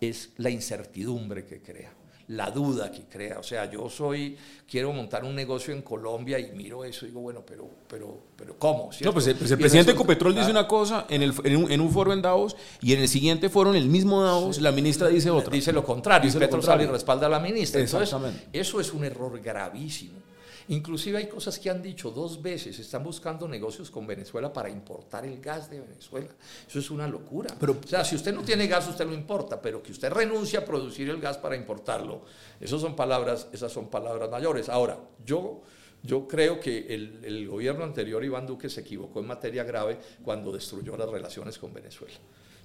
es 0.00 0.30
la 0.36 0.50
incertidumbre 0.50 1.44
que 1.44 1.62
crea 1.62 1.92
la 2.28 2.50
duda 2.50 2.90
que 2.90 3.04
crea. 3.04 3.38
O 3.38 3.42
sea, 3.42 3.70
yo 3.70 3.88
soy, 3.88 4.36
quiero 4.68 4.92
montar 4.92 5.24
un 5.24 5.34
negocio 5.34 5.72
en 5.72 5.82
Colombia 5.82 6.38
y 6.38 6.52
miro 6.52 6.84
eso 6.84 7.04
y 7.04 7.08
digo, 7.08 7.20
bueno, 7.20 7.42
pero, 7.46 7.68
pero, 7.88 8.18
pero 8.36 8.58
¿cómo? 8.58 8.90
No, 9.00 9.12
pues 9.12 9.26
el, 9.28 9.36
pues 9.36 9.54
presidente 9.54 9.92
Ecopetrol 9.92 10.34
dice 10.34 10.50
una 10.50 10.66
cosa 10.66 11.06
en, 11.08 11.22
el, 11.22 11.32
en, 11.44 11.80
un, 11.80 11.90
foro 11.90 12.12
en 12.12 12.22
Davos 12.22 12.56
y 12.80 12.92
en 12.92 13.00
el 13.00 13.08
siguiente 13.08 13.48
foro, 13.48 13.70
en 13.70 13.76
el 13.76 13.88
mismo 13.88 14.22
Davos, 14.22 14.60
la 14.60 14.72
ministra 14.72 15.08
dice 15.08 15.30
otra. 15.30 15.52
Dice 15.52 15.72
lo 15.72 15.84
contrario, 15.84 16.26
dice 16.26 16.38
Petro 16.38 16.60
sale 16.62 16.84
y 16.84 16.86
respalda 16.86 17.26
a 17.26 17.30
la 17.30 17.40
ministra. 17.40 17.80
Entonces, 17.80 18.14
eso 18.52 18.80
es 18.80 18.92
un 18.92 19.04
error 19.04 19.40
gravísimo. 19.40 20.26
Inclusive 20.68 21.18
hay 21.18 21.28
cosas 21.28 21.58
que 21.58 21.70
han 21.70 21.80
dicho 21.80 22.10
dos 22.10 22.42
veces, 22.42 22.78
están 22.78 23.04
buscando 23.04 23.46
negocios 23.46 23.90
con 23.90 24.06
Venezuela 24.06 24.52
para 24.52 24.68
importar 24.68 25.24
el 25.24 25.40
gas 25.40 25.70
de 25.70 25.80
Venezuela. 25.80 26.30
Eso 26.68 26.78
es 26.78 26.90
una 26.90 27.06
locura. 27.06 27.54
Pero, 27.58 27.78
o 27.82 27.86
sea, 27.86 28.04
si 28.04 28.16
usted 28.16 28.34
no 28.34 28.42
tiene 28.42 28.66
gas, 28.66 28.88
usted 28.88 29.06
lo 29.06 29.14
importa, 29.14 29.60
pero 29.60 29.82
que 29.82 29.92
usted 29.92 30.10
renuncia 30.10 30.60
a 30.60 30.64
producir 30.64 31.08
el 31.08 31.20
gas 31.20 31.38
para 31.38 31.54
importarlo, 31.54 32.22
esas 32.60 32.80
son 32.80 32.96
palabras, 32.96 33.48
esas 33.52 33.70
son 33.70 33.88
palabras 33.88 34.30
mayores. 34.30 34.68
Ahora, 34.68 34.98
yo... 35.24 35.62
Yo 36.02 36.28
creo 36.28 36.60
que 36.60 36.94
el, 36.94 37.20
el, 37.24 37.48
gobierno 37.48 37.82
anterior, 37.82 38.22
Iván 38.22 38.46
Duque, 38.46 38.68
se 38.68 38.82
equivocó 38.82 39.18
en 39.18 39.26
materia 39.26 39.64
grave 39.64 39.98
cuando 40.22 40.52
destruyó 40.52 40.96
las 40.96 41.08
relaciones 41.08 41.58
con 41.58 41.72
Venezuela. 41.72 42.14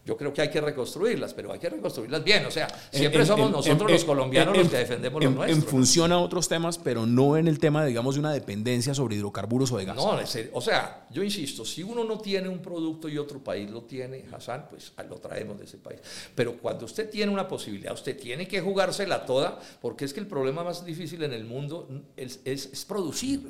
Yo 0.03 0.17
creo 0.17 0.33
que 0.33 0.41
hay 0.41 0.49
que 0.49 0.59
reconstruirlas, 0.59 1.33
pero 1.33 1.53
hay 1.53 1.59
que 1.59 1.69
reconstruirlas 1.69 2.23
bien. 2.23 2.45
O 2.45 2.51
sea, 2.51 2.67
siempre 2.91 3.23
somos 3.25 3.51
nosotros 3.51 3.91
los 3.91 4.03
colombianos 4.03 4.57
los 4.57 4.69
que 4.69 4.77
defendemos 4.77 5.23
lo 5.23 5.29
nuestro. 5.29 5.55
En 5.55 5.63
función 5.63 6.11
a 6.11 6.19
otros 6.19 6.47
temas, 6.47 6.79
pero 6.79 7.05
no 7.05 7.37
en 7.37 7.47
el 7.47 7.59
tema, 7.59 7.85
digamos, 7.85 8.15
de 8.15 8.19
una 8.19 8.33
dependencia 8.33 8.95
sobre 8.95 9.15
hidrocarburos 9.15 9.71
o 9.71 9.77
de 9.77 9.85
gas. 9.85 9.95
No, 9.95 10.19
o 10.53 10.61
sea, 10.61 11.07
yo 11.11 11.23
insisto, 11.23 11.63
si 11.65 11.83
uno 11.83 12.03
no 12.03 12.19
tiene 12.19 12.49
un 12.49 12.59
producto 12.59 13.07
y 13.09 13.17
otro 13.17 13.43
país 13.43 13.69
lo 13.69 13.83
tiene, 13.83 14.25
Hassan, 14.31 14.67
pues 14.69 14.93
lo 15.07 15.17
traemos 15.17 15.59
de 15.59 15.65
ese 15.65 15.77
país. 15.77 15.99
Pero 16.33 16.57
cuando 16.57 16.85
usted 16.85 17.09
tiene 17.09 17.31
una 17.31 17.47
posibilidad, 17.47 17.93
usted 17.93 18.17
tiene 18.19 18.47
que 18.47 18.59
jugársela 18.59 19.25
toda, 19.25 19.59
porque 19.81 20.05
es 20.05 20.13
que 20.13 20.19
el 20.19 20.27
problema 20.27 20.63
más 20.63 20.83
difícil 20.83 21.21
en 21.23 21.33
el 21.33 21.45
mundo 21.45 21.87
es, 22.17 22.39
es 22.43 22.85
producir. 22.85 23.41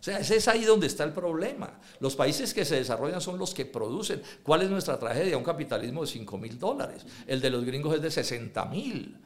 O 0.00 0.02
sea, 0.02 0.18
es 0.18 0.48
ahí 0.48 0.64
donde 0.64 0.86
está 0.86 1.04
el 1.04 1.12
problema. 1.12 1.78
Los 2.00 2.16
países 2.16 2.54
que 2.54 2.64
se 2.64 2.76
desarrollan 2.76 3.20
son 3.20 3.38
los 3.38 3.52
que 3.52 3.66
producen. 3.66 4.22
¿Cuál 4.42 4.62
es 4.62 4.70
nuestra 4.70 4.98
tragedia? 4.98 5.36
Un 5.36 5.44
capitalismo 5.44 6.00
de 6.00 6.06
5 6.06 6.38
mil 6.38 6.58
dólares. 6.58 7.04
El 7.26 7.42
de 7.42 7.50
los 7.50 7.66
gringos 7.66 7.94
es 7.94 8.00
de 8.00 8.10
60 8.10 8.64
mil. 8.66 9.18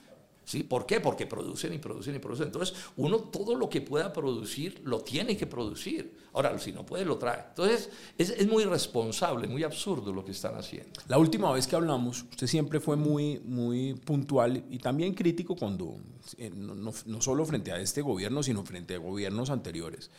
¿Sí? 0.44 0.64
¿Por 0.64 0.84
qué? 0.84 1.00
Porque 1.00 1.26
producen 1.26 1.72
y 1.72 1.78
producen 1.78 2.16
y 2.16 2.18
producen. 2.18 2.46
Entonces, 2.46 2.74
uno 2.96 3.18
todo 3.18 3.54
lo 3.54 3.70
que 3.70 3.80
pueda 3.80 4.12
producir 4.12 4.82
lo 4.84 5.00
tiene 5.00 5.36
que 5.36 5.46
producir. 5.46 6.18
Ahora, 6.32 6.58
si 6.58 6.72
no 6.72 6.84
puede, 6.84 7.04
lo 7.04 7.16
trae. 7.18 7.44
Entonces, 7.50 7.88
es, 8.18 8.46
muy 8.48 8.64
irresponsable, 8.64 9.46
muy 9.46 9.62
absurdo 9.62 10.12
lo 10.12 10.24
que 10.24 10.32
están 10.32 10.56
haciendo. 10.56 11.00
La 11.06 11.18
última 11.18 11.52
vez 11.52 11.68
que 11.68 11.76
hablamos, 11.76 12.24
usted 12.28 12.48
siempre 12.48 12.80
fue 12.80 12.96
muy, 12.96 13.38
muy 13.44 13.94
puntual 13.94 14.64
y 14.68 14.78
también 14.78 15.14
crítico 15.14 15.54
cuando, 15.54 15.96
eh, 16.36 16.50
no, 16.50 16.92
no 17.06 17.20
solo 17.22 17.44
frente 17.46 17.70
a 17.70 17.78
este 17.78 18.02
gobierno, 18.02 18.42
sino 18.42 18.64
frente 18.64 18.96
a 18.96 18.98
gobiernos 18.98 19.48
anteriores. 19.48 20.10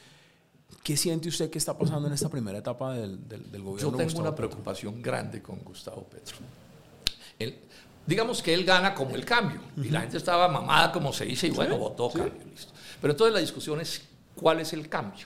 ¿Qué 0.83 0.95
siente 0.95 1.29
usted 1.29 1.49
que 1.49 1.57
está 1.57 1.77
pasando 1.77 2.07
en 2.07 2.13
esta 2.13 2.29
primera 2.29 2.59
etapa 2.59 2.93
del, 2.93 3.27
del, 3.27 3.61
gobierno? 3.61 3.91
Yo 3.91 3.97
tengo 3.97 4.19
una 4.19 4.35
preocupación 4.35 5.01
grande 5.01 5.41
con 5.41 5.59
Gustavo 5.59 6.03
Petro. 6.03 6.37
digamos 8.05 8.41
que 8.41 8.53
él 8.53 8.63
gana 8.63 8.93
como 8.93 9.15
el 9.15 9.25
cambio, 9.25 9.61
y 9.77 9.89
la 9.89 10.01
gente 10.01 10.17
estaba 10.17 10.47
mamada, 10.47 10.91
como 10.91 11.11
se 11.11 11.25
dice, 11.25 11.47
y 11.47 11.51
bueno, 11.51 11.77
votó 11.77 12.09
cambio, 12.09 12.43
listo. 12.49 12.71
Pero 13.01 13.13
entonces 13.13 13.33
la 13.33 13.39
discusión 13.39 13.81
es 13.81 14.03
cuál 14.35 14.59
es 14.59 14.73
el 14.73 14.87
cambio. 14.87 15.25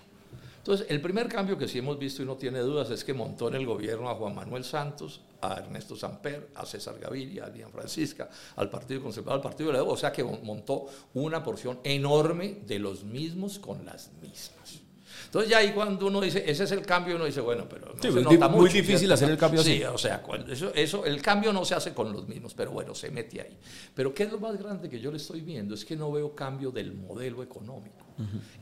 Entonces, 0.59 0.88
el 0.89 1.01
primer 1.01 1.27
cambio 1.27 1.57
que 1.57 1.67
sí 1.67 1.79
hemos 1.79 1.97
visto 1.97 2.21
y 2.21 2.25
no 2.25 2.35
tiene 2.35 2.59
dudas 2.59 2.89
es 2.91 3.03
que 3.03 3.13
montó 3.13 3.47
en 3.47 3.55
el 3.55 3.65
gobierno 3.65 4.09
a 4.09 4.15
Juan 4.15 4.35
Manuel 4.35 4.63
Santos, 4.63 5.21
a 5.41 5.55
Ernesto 5.55 5.95
Samper, 5.95 6.49
a 6.53 6.65
César 6.65 6.99
Gaviria, 6.99 7.45
a 7.45 7.49
Diana 7.49 7.71
Francisca, 7.71 8.29
al 8.57 8.69
Partido 8.69 9.01
Conservador, 9.01 9.38
al 9.38 9.41
Partido 9.41 9.71
de 9.71 9.77
la 9.77 9.83
o 9.83 9.97
sea 9.97 10.12
que 10.12 10.23
montó 10.23 10.88
una 11.13 11.43
porción 11.43 11.79
enorme 11.83 12.59
de 12.67 12.77
los 12.77 13.03
mismos 13.03 13.57
con 13.57 13.85
las 13.85 14.12
mismas. 14.21 14.81
Entonces 15.25 15.49
ya 15.49 15.59
ahí 15.59 15.71
cuando 15.71 16.07
uno 16.07 16.21
dice, 16.21 16.43
ese 16.45 16.63
es 16.63 16.71
el 16.71 16.85
cambio, 16.85 17.15
uno 17.15 17.25
dice, 17.25 17.41
bueno, 17.41 17.67
pero 17.69 17.93
no 17.93 18.01
se 18.01 18.21
nota 18.21 18.47
muy 18.47 18.69
difícil 18.69 19.11
hacer 19.11 19.29
el 19.29 19.37
cambio 19.37 19.61
así. 19.61 19.77
Sí, 19.77 19.83
o 19.83 19.97
sea, 19.97 20.23
eso, 20.49 20.71
eso, 20.73 21.05
el 21.05 21.21
cambio 21.21 21.53
no 21.53 21.65
se 21.65 21.75
hace 21.75 21.93
con 21.93 22.11
los 22.11 22.27
mismos, 22.27 22.53
pero 22.53 22.71
bueno, 22.71 22.95
se 22.95 23.11
mete 23.11 23.41
ahí. 23.41 23.57
Pero 23.93 24.13
¿qué 24.13 24.23
es 24.23 24.31
lo 24.31 24.39
más 24.39 24.57
grande 24.57 24.89
que 24.89 24.99
yo 24.99 25.11
le 25.11 25.17
estoy 25.17 25.41
viendo? 25.41 25.75
Es 25.75 25.85
que 25.85 25.95
no 25.95 26.11
veo 26.11 26.35
cambio 26.35 26.71
del 26.71 26.93
modelo 26.93 27.43
económico. 27.43 28.05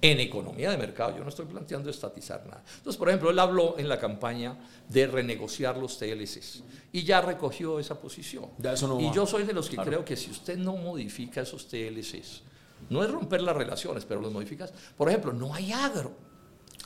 En 0.01 0.19
economía 0.19 0.69
de 0.69 0.77
mercado, 0.77 1.17
yo 1.17 1.23
no 1.23 1.29
estoy 1.29 1.47
planteando 1.47 1.89
estatizar 1.89 2.45
nada. 2.45 2.63
Entonces, 2.77 2.97
por 2.97 3.09
ejemplo, 3.09 3.31
él 3.31 3.39
habló 3.39 3.75
en 3.79 3.89
la 3.89 3.99
campaña 3.99 4.55
de 4.87 5.07
renegociar 5.07 5.77
los 5.77 5.97
TLCs 5.97 6.63
y 6.91 7.03
ya 7.03 7.21
recogió 7.21 7.79
esa 7.79 7.99
posición. 7.99 8.51
y 8.99 9.11
yo 9.11 9.25
soy 9.25 9.45
de 9.45 9.53
los 9.53 9.67
que 9.67 9.77
creo 9.77 10.05
que 10.05 10.15
si 10.15 10.29
usted 10.29 10.57
no 10.57 10.77
modifica 10.77 11.41
esos 11.41 11.67
TLCs, 11.67 12.43
no 12.89 13.03
es 13.03 13.09
romper 13.09 13.41
las 13.41 13.55
relaciones, 13.55 14.05
pero 14.05 14.21
los 14.21 14.31
modificas. 14.31 14.71
Por 14.95 15.09
ejemplo, 15.09 15.33
no 15.33 15.53
hay 15.53 15.71
agro. 15.71 16.26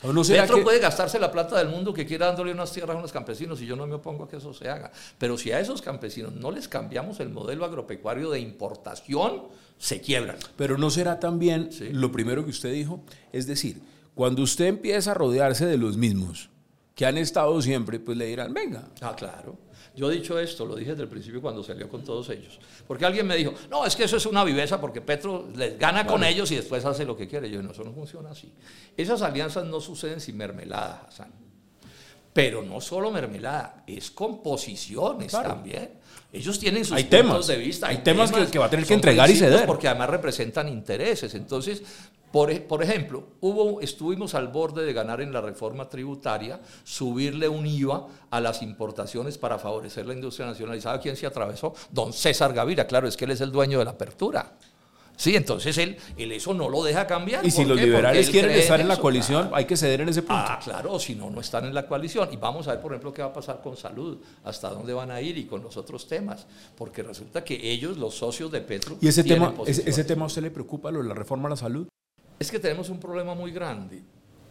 No 0.02 0.22
Petro 0.22 0.62
puede 0.62 0.80
gastarse 0.80 1.18
la 1.18 1.30
plata 1.30 1.56
del 1.58 1.68
mundo 1.68 1.94
que 1.94 2.04
quiera 2.04 2.26
dándole 2.26 2.52
unas 2.52 2.72
tierras 2.72 2.96
a 2.96 2.98
unos 2.98 3.12
campesinos 3.12 3.60
y 3.60 3.66
yo 3.66 3.76
no 3.76 3.86
me 3.86 3.94
opongo 3.94 4.24
a 4.24 4.28
que 4.28 4.36
eso 4.36 4.52
se 4.52 4.68
haga. 4.68 4.90
Pero 5.18 5.38
si 5.38 5.52
a 5.52 5.60
esos 5.60 5.80
campesinos 5.80 6.32
no 6.34 6.50
les 6.50 6.66
cambiamos 6.66 7.20
el 7.20 7.28
modelo 7.28 7.64
agropecuario 7.64 8.30
de 8.30 8.40
importación, 8.40 9.44
se 9.78 10.00
quiebran. 10.00 10.36
Pero 10.56 10.76
no 10.76 10.90
será 10.90 11.20
también 11.20 11.70
lo 11.92 12.10
primero 12.10 12.44
que 12.44 12.50
usted 12.50 12.72
dijo, 12.72 13.00
es 13.32 13.46
decir, 13.46 13.80
cuando 14.14 14.42
usted 14.42 14.66
empieza 14.66 15.12
a 15.12 15.14
rodearse 15.14 15.66
de 15.66 15.78
los 15.78 15.96
mismos 15.96 16.50
que 17.02 17.06
han 17.06 17.18
estado 17.18 17.60
siempre, 17.60 17.98
pues 17.98 18.16
le 18.16 18.26
dirán, 18.26 18.54
venga. 18.54 18.84
Ah, 19.00 19.12
claro. 19.16 19.58
Yo 19.96 20.08
he 20.08 20.14
dicho 20.14 20.38
esto, 20.38 20.64
lo 20.64 20.76
dije 20.76 20.90
desde 20.92 21.02
el 21.02 21.08
principio 21.08 21.42
cuando 21.42 21.60
salió 21.64 21.88
con 21.88 22.04
todos 22.04 22.30
ellos. 22.30 22.60
Porque 22.86 23.04
alguien 23.04 23.26
me 23.26 23.34
dijo, 23.34 23.52
no, 23.68 23.84
es 23.84 23.96
que 23.96 24.04
eso 24.04 24.18
es 24.18 24.24
una 24.24 24.44
viveza 24.44 24.80
porque 24.80 25.00
Petro 25.00 25.48
les 25.56 25.76
gana 25.76 26.06
con 26.06 26.22
ellos 26.22 26.52
y 26.52 26.54
después 26.54 26.84
hace 26.84 27.04
lo 27.04 27.16
que 27.16 27.26
quiere. 27.26 27.50
Yo, 27.50 27.60
no, 27.60 27.72
eso 27.72 27.82
no 27.82 27.92
funciona 27.92 28.30
así. 28.30 28.52
Esas 28.96 29.20
alianzas 29.22 29.64
no 29.64 29.80
suceden 29.80 30.20
sin 30.20 30.36
mermelada, 30.36 31.06
Hassan. 31.08 31.32
Pero 32.32 32.62
no 32.62 32.80
solo 32.80 33.10
mermelada, 33.10 33.82
es 33.84 34.12
con 34.12 34.40
posiciones 34.40 35.32
también. 35.32 35.94
Ellos 36.32 36.56
tienen 36.60 36.84
sus 36.84 37.02
puntos 37.02 37.48
de 37.48 37.56
vista. 37.56 37.88
Hay, 37.88 37.98
temas, 37.98 38.30
que, 38.30 38.60
va 38.60 38.66
a 38.66 38.70
tener 38.70 38.86
que 38.86 38.94
entregar 38.94 39.28
y 39.28 39.34
ceder. 39.34 39.66
Porque 39.66 39.88
además 39.88 40.08
representan 40.08 40.68
intereses. 40.68 41.34
Entonces, 41.34 41.82
Por, 42.32 42.50
e, 42.50 42.60
por, 42.60 42.82
ejemplo, 42.82 43.24
hubo, 43.40 43.80
estuvimos 43.82 44.34
al 44.34 44.48
borde 44.48 44.84
de 44.84 44.92
ganar 44.94 45.20
en 45.20 45.32
la 45.32 45.42
reforma 45.42 45.88
tributaria, 45.88 46.60
subirle 46.82 47.46
un 47.48 47.66
IVA 47.66 48.06
a 48.30 48.40
las 48.40 48.62
importaciones 48.62 49.36
para 49.36 49.58
favorecer 49.58 50.06
la 50.06 50.14
industria 50.14 50.46
nacional. 50.46 50.76
¿Y 50.76 50.80
sabe 50.80 51.00
quién 51.00 51.14
se 51.14 51.26
atravesó? 51.26 51.74
Don 51.90 52.12
César 52.12 52.54
Gavira, 52.54 52.86
claro, 52.86 53.06
es 53.06 53.16
que 53.16 53.26
él 53.26 53.32
es 53.32 53.42
el 53.42 53.52
dueño 53.52 53.78
de 53.78 53.84
la 53.84 53.90
apertura. 53.92 54.54
Sí, 55.14 55.36
entonces 55.36 55.76
él, 55.78 55.98
él, 56.16 56.32
eso 56.32 56.54
no 56.54 56.68
lo 56.68 56.82
deja 56.82 57.06
cambiar. 57.06 57.44
Y 57.44 57.50
si 57.50 57.64
los 57.64 57.78
liberales 57.78 58.30
quieren 58.30 58.50
estar 58.52 58.80
en, 58.80 58.88
la 58.88 58.96
coalición, 58.96 59.50
hay 59.52 59.66
que 59.66 59.76
ceder 59.76 60.00
en 60.00 60.08
ese 60.08 60.22
punto. 60.22 60.42
Ah, 60.48 60.58
claro, 60.62 60.98
si 60.98 61.14
no, 61.14 61.30
no 61.30 61.40
están 61.40 61.66
en 61.66 61.74
la 61.74 61.86
coalición. 61.86 62.30
Y 62.32 62.36
vamos 62.36 62.66
a 62.66 62.72
ver, 62.72 62.80
por 62.80 62.92
ejemplo, 62.92 63.12
qué 63.12 63.22
va 63.22 63.28
a 63.28 63.32
pasar 63.32 63.60
con 63.62 63.76
salud, 63.76 64.18
hasta 64.42 64.70
dónde 64.70 64.94
van 64.94 65.10
a 65.10 65.20
ir 65.20 65.36
y 65.36 65.44
con 65.44 65.62
los 65.62 65.76
otros 65.76 66.08
temas. 66.08 66.46
Porque 66.76 67.02
resulta 67.02 67.44
que 67.44 67.54
ellos, 67.70 67.98
los 67.98 68.14
socios 68.14 68.50
de 68.50 68.62
Petro. 68.62 68.96
¿Y 69.00 69.08
ese, 69.08 69.22
tema, 69.22 69.54
ese, 69.66 69.88
ese, 69.88 70.02
tema 70.02 70.24
a 70.24 70.26
usted 70.26 70.42
le 70.42 70.50
preocupa, 70.50 70.90
lo 70.90 71.02
de 71.02 71.08
la 71.08 71.14
reforma 71.14 71.46
a 71.46 71.50
la 71.50 71.56
salud? 71.56 71.86
Es 72.42 72.50
que 72.50 72.58
tenemos 72.58 72.88
un 72.90 72.98
problema 72.98 73.36
muy 73.36 73.52
grande. 73.52 74.02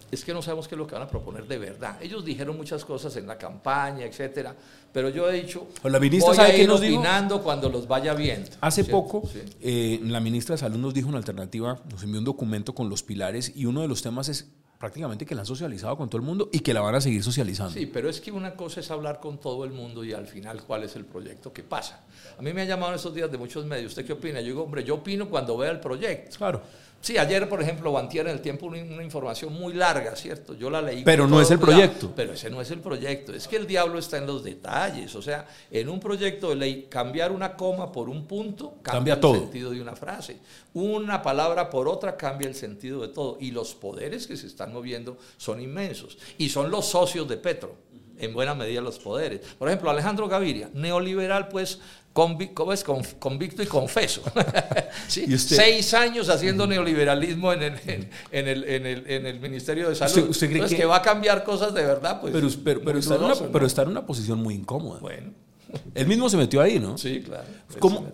Es 0.09 0.23
que 0.23 0.33
no 0.33 0.41
sabemos 0.41 0.65
qué 0.65 0.75
es 0.75 0.79
lo 0.79 0.87
que 0.87 0.93
van 0.93 1.03
a 1.03 1.09
proponer 1.09 1.45
de 1.45 1.57
verdad. 1.57 2.01
Ellos 2.01 2.23
dijeron 2.23 2.55
muchas 2.55 2.85
cosas 2.85 3.17
en 3.17 3.27
la 3.27 3.37
campaña, 3.37 4.05
etcétera, 4.05 4.55
pero 4.93 5.09
yo 5.09 5.29
he 5.29 5.41
dicho, 5.41 5.67
la 5.83 5.99
ministra 5.99 6.29
voy 6.29 6.35
sabe 6.37 6.51
a 6.51 6.57
ir 6.57 6.69
nos 6.69 6.79
opinando 6.79 7.41
cuando 7.41 7.67
los 7.67 7.89
vaya 7.89 8.13
viendo. 8.13 8.49
Hace 8.61 8.85
poco, 8.85 9.23
eh, 9.59 9.99
la 10.03 10.21
ministra 10.21 10.55
de 10.55 10.59
Salud 10.59 10.79
nos 10.79 10.93
dijo 10.93 11.09
una 11.09 11.17
alternativa, 11.17 11.81
nos 11.91 12.01
envió 12.03 12.19
un 12.19 12.25
documento 12.25 12.73
con 12.73 12.87
los 12.87 13.03
pilares 13.03 13.51
y 13.53 13.65
uno 13.65 13.81
de 13.81 13.89
los 13.89 14.01
temas 14.01 14.29
es 14.29 14.47
prácticamente 14.79 15.25
que 15.25 15.35
la 15.35 15.41
han 15.41 15.47
socializado 15.47 15.97
con 15.97 16.09
todo 16.09 16.21
el 16.21 16.25
mundo 16.25 16.49
y 16.49 16.61
que 16.61 16.73
la 16.73 16.79
van 16.79 16.95
a 16.95 17.01
seguir 17.01 17.21
socializando. 17.21 17.73
Sí, 17.73 17.87
pero 17.87 18.09
es 18.09 18.21
que 18.21 18.31
una 18.31 18.55
cosa 18.55 18.79
es 18.79 18.89
hablar 18.89 19.19
con 19.19 19.37
todo 19.37 19.65
el 19.65 19.71
mundo 19.71 20.05
y 20.05 20.13
al 20.13 20.27
final 20.27 20.63
cuál 20.63 20.83
es 20.83 20.95
el 20.95 21.03
proyecto 21.03 21.51
que 21.51 21.61
pasa. 21.61 22.05
A 22.39 22.41
mí 22.41 22.53
me 22.53 22.61
han 22.61 22.69
llamado 22.69 22.93
en 22.93 22.95
estos 22.95 23.13
días 23.13 23.29
de 23.29 23.37
muchos 23.37 23.65
medios, 23.65 23.91
¿usted 23.91 24.05
qué 24.05 24.13
opina? 24.13 24.39
Yo 24.39 24.47
digo, 24.47 24.63
hombre, 24.63 24.83
yo 24.83 24.95
opino 24.95 25.29
cuando 25.29 25.57
vea 25.57 25.71
el 25.71 25.79
proyecto. 25.79 26.37
Claro. 26.37 26.61
Sí, 27.01 27.17
ayer, 27.17 27.49
por 27.49 27.61
ejemplo, 27.61 27.91
Bantier 27.91 28.27
en 28.27 28.33
el 28.33 28.41
tiempo 28.41 28.67
una, 28.67 28.77
una, 28.83 29.03
información 29.03 29.51
muy 29.53 29.73
larga, 29.73 30.15
¿cierto? 30.15 30.53
Yo 30.53 30.69
la 30.69 30.81
leí. 30.81 31.03
Pero 31.03 31.27
no 31.27 31.41
es 31.41 31.49
el 31.49 31.59
cuidado, 31.59 31.81
proyecto. 31.81 32.13
Pero 32.15 32.33
ese 32.33 32.49
no 32.51 32.61
es 32.61 32.69
el 32.69 32.79
proyecto. 32.79 33.33
Es 33.33 33.47
que 33.47 33.55
el 33.55 33.65
diablo 33.65 33.97
está 33.97 34.17
en 34.17 34.27
los 34.27 34.43
detalles. 34.43 35.15
O 35.15 35.21
sea, 35.21 35.47
en 35.71 35.89
un 35.89 35.99
proyecto 35.99 36.49
de 36.49 36.55
ley, 36.55 36.87
cambiar 36.89 37.31
una 37.31 37.55
coma 37.55 37.91
por 37.91 38.07
un 38.07 38.27
punto 38.27 38.75
cambia, 38.83 38.91
Cambia 38.91 39.13
el 39.15 39.19
todo. 39.19 39.33
sentido 39.33 39.71
de 39.71 39.81
una 39.81 39.95
frase. 39.95 40.37
Una 40.73 41.23
palabra 41.23 41.69
por 41.71 41.87
otra 41.87 42.15
cambia 42.15 42.47
el 42.47 42.55
sentido 42.55 43.01
de 43.01 43.07
todo. 43.07 43.37
Y 43.39 43.49
los 43.49 43.73
poderes 43.73 44.27
que 44.27 44.37
se 44.37 44.45
están 44.45 44.71
moviendo 44.71 45.17
son 45.37 45.59
inmensos. 45.59 46.19
Y 46.37 46.49
son 46.49 46.69
los 46.69 46.85
socios 46.85 47.27
de 47.27 47.37
Petro 47.37 47.75
en 48.21 48.33
buena 48.33 48.53
medida 48.53 48.81
los 48.81 48.99
poderes. 48.99 49.41
Por 49.57 49.67
ejemplo, 49.67 49.89
Alejandro 49.89 50.27
Gaviria, 50.27 50.69
neoliberal, 50.73 51.47
pues 51.47 51.79
¿cómo 52.13 52.73
es? 52.73 52.83
Convicto 53.19 53.63
y 53.63 53.67
confeso. 53.67 54.21
¿Sí? 55.07 55.25
¿Y 55.27 55.33
usted? 55.35 55.55
Seis 55.55 55.93
años 55.93 56.29
haciendo 56.29 56.67
neoliberalismo 56.67 57.53
en 57.53 57.63
el, 57.63 57.73
en, 57.87 58.09
en 58.31 58.47
el, 58.47 58.63
en 58.65 58.85
el, 58.85 59.03
en 59.09 59.25
el 59.25 59.39
Ministerio 59.39 59.89
de 59.89 59.95
Salud. 59.95 60.11
¿Usted- 60.15 60.29
usted 60.29 60.47
cree 60.47 60.57
Entonces, 60.57 60.75
que- 60.77 60.81
que... 60.83 60.87
va 60.87 60.97
a 60.97 61.01
cambiar 61.01 61.43
cosas 61.43 61.73
de 61.73 61.83
verdad, 61.85 62.19
pues. 62.21 62.33
Pero, 62.33 62.81
pero, 62.83 62.99
está 62.99 63.15
en 63.15 63.19
una, 63.19 63.27
dudoso, 63.29 63.45
¿no? 63.45 63.51
pero 63.51 63.65
está 63.65 63.81
en 63.83 63.89
una 63.89 64.05
posición 64.05 64.39
muy 64.41 64.55
incómoda. 64.55 64.99
Bueno, 64.99 65.31
Él 65.95 66.05
mismo 66.05 66.29
se 66.29 66.35
metió 66.35 66.59
ahí, 66.61 66.79
¿no? 66.79 66.97
sí, 66.97 67.21
claro. 67.21 67.45
¿Cómo- 67.79 68.11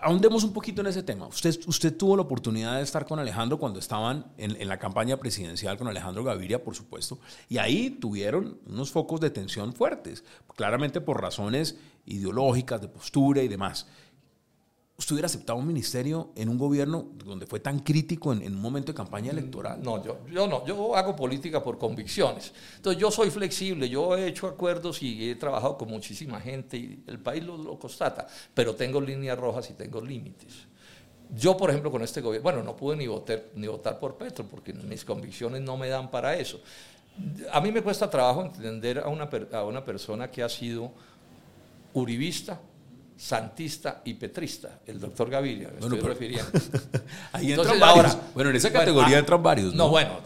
ahondemos 0.00 0.44
un 0.44 0.52
poquito 0.52 0.80
en 0.80 0.86
ese 0.86 1.02
tema. 1.02 1.26
Usted, 1.26 1.58
usted 1.66 1.96
tuvo 1.96 2.14
la 2.16 2.22
oportunidad 2.22 2.76
de 2.76 2.82
estar 2.82 3.04
con 3.04 3.18
Alejandro 3.18 3.58
cuando 3.58 3.80
estaban 3.80 4.26
en, 4.38 4.54
en 4.60 4.68
la 4.68 4.78
campaña 4.78 5.16
presidencial 5.16 5.76
con 5.76 5.88
Alejandro 5.88 6.22
Gaviria, 6.22 6.62
por 6.62 6.76
supuesto, 6.76 7.18
y 7.48 7.58
ahí 7.58 7.90
tuvieron 7.90 8.58
unos 8.66 8.92
focos 8.92 9.20
de 9.20 9.30
tensión 9.30 9.72
fuertes, 9.72 10.22
claramente 10.56 11.00
por 11.00 11.20
razones 11.20 11.76
ideológicas, 12.10 12.80
de 12.80 12.88
postura 12.88 13.42
y 13.42 13.48
demás. 13.48 13.86
¿Usted 15.00 15.14
hubiera 15.14 15.26
aceptado 15.26 15.58
un 15.58 15.66
ministerio 15.66 16.30
en 16.36 16.50
un 16.50 16.58
gobierno 16.58 17.12
donde 17.24 17.46
fue 17.46 17.58
tan 17.58 17.78
crítico 17.78 18.34
en, 18.34 18.42
en 18.42 18.54
un 18.54 18.60
momento 18.60 18.92
de 18.92 18.96
campaña 18.96 19.30
electoral? 19.30 19.82
No, 19.82 20.04
yo, 20.04 20.18
yo 20.30 20.46
no, 20.46 20.66
yo 20.66 20.94
hago 20.94 21.16
política 21.16 21.62
por 21.62 21.78
convicciones. 21.78 22.52
Entonces 22.76 23.00
yo 23.00 23.10
soy 23.10 23.30
flexible, 23.30 23.88
yo 23.88 24.14
he 24.14 24.26
hecho 24.26 24.46
acuerdos 24.46 25.02
y 25.02 25.30
he 25.30 25.36
trabajado 25.36 25.78
con 25.78 25.88
muchísima 25.88 26.38
gente 26.38 26.76
y 26.76 27.02
el 27.06 27.18
país 27.18 27.42
lo, 27.42 27.56
lo 27.56 27.78
constata, 27.78 28.26
pero 28.52 28.74
tengo 28.74 29.00
líneas 29.00 29.38
rojas 29.38 29.70
y 29.70 29.72
tengo 29.72 30.02
límites. 30.02 30.66
Yo, 31.34 31.56
por 31.56 31.70
ejemplo, 31.70 31.90
con 31.90 32.02
este 32.02 32.20
gobierno, 32.20 32.42
bueno, 32.42 32.62
no 32.62 32.76
pude 32.76 32.96
ni 32.96 33.06
votar, 33.06 33.44
ni 33.54 33.68
votar 33.68 33.98
por 33.98 34.16
Petro 34.16 34.44
porque 34.44 34.74
mis 34.74 35.04
convicciones 35.04 35.62
no 35.62 35.78
me 35.78 35.88
dan 35.88 36.10
para 36.10 36.36
eso. 36.36 36.60
A 37.52 37.60
mí 37.60 37.72
me 37.72 37.82
cuesta 37.82 38.10
trabajo 38.10 38.42
entender 38.42 38.98
a 38.98 39.08
una, 39.08 39.30
a 39.52 39.64
una 39.64 39.84
persona 39.84 40.30
que 40.30 40.42
ha 40.42 40.48
sido 40.50 40.92
uribista, 41.94 42.60
santista 43.16 44.00
y 44.06 44.14
petrista, 44.14 44.80
el 44.86 44.98
doctor 44.98 45.28
Gaviria, 45.28 45.68
me 45.68 45.80
Bueno, 45.80 45.96
estoy 45.96 45.98
pero- 46.00 46.12
refiriendo. 46.14 46.50
Ahí 47.32 47.50
Entonces, 47.50 47.74
entran 47.74 47.80
varios. 47.94 48.14
ahora- 48.14 48.30
bueno, 48.34 48.50
en 48.50 48.56
esa 48.56 48.68
Bueno, 48.68 48.80
categoría 48.80 49.16
ah, 49.16 49.18
entran 49.20 49.42
varios, 49.42 49.74
¿no? 49.74 49.84
No, 49.84 49.90
bueno, 49.90 50.20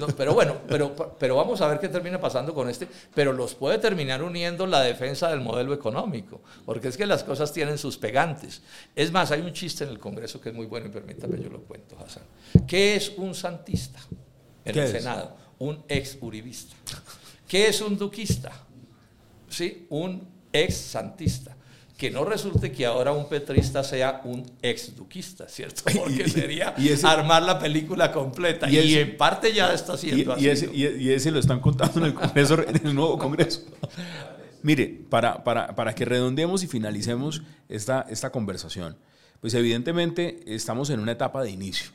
no, 0.00 0.06
pero 0.08 0.34
bueno, 0.34 0.56
pero, 0.66 1.16
pero 1.18 1.36
vamos 1.36 1.60
a 1.60 1.68
ver 1.68 1.78
qué 1.78 1.88
termina 1.88 2.20
pasando 2.20 2.52
con 2.52 2.68
este, 2.68 2.88
pero 3.14 3.32
los 3.32 3.54
puede 3.54 3.78
terminar 3.78 4.20
uniendo 4.24 4.66
la 4.66 4.80
defensa 4.80 5.28
del 5.30 5.40
modelo 5.42 5.72
económico, 5.72 6.40
porque 6.66 6.88
es 6.88 6.96
que 6.96 7.06
las 7.06 7.22
cosas 7.22 7.52
tienen 7.52 7.78
sus 7.78 7.96
pegantes. 7.98 8.62
Es 8.96 9.12
más, 9.12 9.30
hay 9.30 9.42
un 9.42 9.52
chiste 9.52 9.84
en 9.84 9.90
el 9.90 10.00
Congreso 10.00 10.40
que 10.40 10.48
es 10.48 10.54
muy 10.54 10.66
bueno 10.66 10.86
y 10.86 10.90
permítame 10.90 11.40
yo 11.40 11.50
lo 11.50 11.60
cuento, 11.60 11.96
Hassan. 12.04 12.24
¿Qué 12.66 12.96
es 12.96 13.12
un 13.16 13.32
santista 13.32 14.00
en 14.64 14.72
¿Qué 14.74 14.80
el 14.80 14.86
es? 14.86 14.90
Senado? 14.90 15.36
Un 15.60 15.84
ex 15.88 16.18
uribista. 16.20 16.74
¿Qué 17.46 17.68
es 17.68 17.80
un 17.80 17.96
duquista? 17.96 18.50
¿Sí? 19.48 19.86
Un 19.90 20.39
ex 20.52 20.74
santista. 20.76 21.56
Que 21.96 22.10
no 22.10 22.24
resulte 22.24 22.72
que 22.72 22.86
ahora 22.86 23.12
un 23.12 23.28
petrista 23.28 23.84
sea 23.84 24.22
un 24.24 24.50
ex 24.62 24.96
duquista, 24.96 25.46
¿cierto? 25.48 25.82
Porque 25.94 26.22
Y- 26.26 26.30
sería 26.30 26.74
y 26.78 26.88
ese- 26.88 27.06
armar 27.06 27.42
la 27.42 27.58
película 27.58 28.10
completa. 28.10 28.70
y 28.70 28.94
en 28.94 29.16
parte 29.18 29.52
ya 29.52 29.74
está 29.74 29.98
siendo 29.98 30.32
y 30.38 30.48
así. 30.48 30.64
ese, 30.66 30.70
y- 30.74 30.86
y 30.86 31.10
ese 31.10 31.30
lo 31.30 31.38
están 31.38 31.60
contando 31.60 32.00
en 32.00 32.06
el 32.06 32.14
Congreso, 32.14 32.58
en 32.66 32.86
el 32.86 32.94
nuevo 32.94 33.18
Congreso. 33.18 33.64
Mire, 34.62 34.86
para, 35.08 35.42
para, 35.44 35.74
para 35.74 35.94
que 35.94 36.04
redondeemos 36.04 36.62
y 36.62 36.66
finalicemos 36.66 37.42
esta, 37.68 38.06
esta 38.10 38.30
conversación, 38.30 38.96
pues 39.40 39.54
evidentemente 39.54 40.40
estamos 40.46 40.90
en 40.90 41.00
una 41.00 41.12
etapa 41.12 41.42
de 41.42 41.50
inicio, 41.50 41.90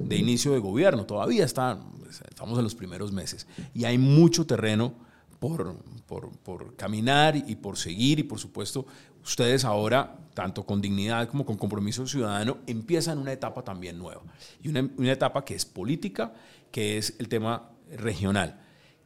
de 0.00 0.16
inicio 0.16 0.52
de 0.52 0.58
gobierno, 0.58 1.04
todavía 1.04 1.44
está, 1.44 1.78
estamos 2.28 2.58
en 2.58 2.64
los 2.64 2.74
primeros 2.74 3.12
meses 3.12 3.46
y 3.74 3.84
hay 3.84 3.98
mucho 3.98 4.46
terreno 4.46 4.94
por, 5.38 5.76
por, 6.06 6.30
por 6.38 6.74
caminar 6.76 7.36
y 7.36 7.56
por 7.56 7.76
seguir 7.76 8.18
y 8.18 8.22
por 8.22 8.38
supuesto 8.38 8.86
ustedes 9.24 9.64
ahora, 9.64 10.16
tanto 10.34 10.64
con 10.64 10.80
dignidad 10.80 11.28
como 11.28 11.44
con 11.44 11.56
compromiso 11.56 12.06
ciudadano, 12.06 12.58
empiezan 12.66 13.18
una 13.18 13.32
etapa 13.32 13.62
también 13.62 13.98
nueva 13.98 14.22
y 14.62 14.68
una, 14.68 14.88
una 14.96 15.12
etapa 15.12 15.44
que 15.44 15.54
es 15.54 15.64
política, 15.64 16.32
que 16.70 16.98
es 16.98 17.14
el 17.18 17.28
tema 17.28 17.70
regional. 17.96 18.60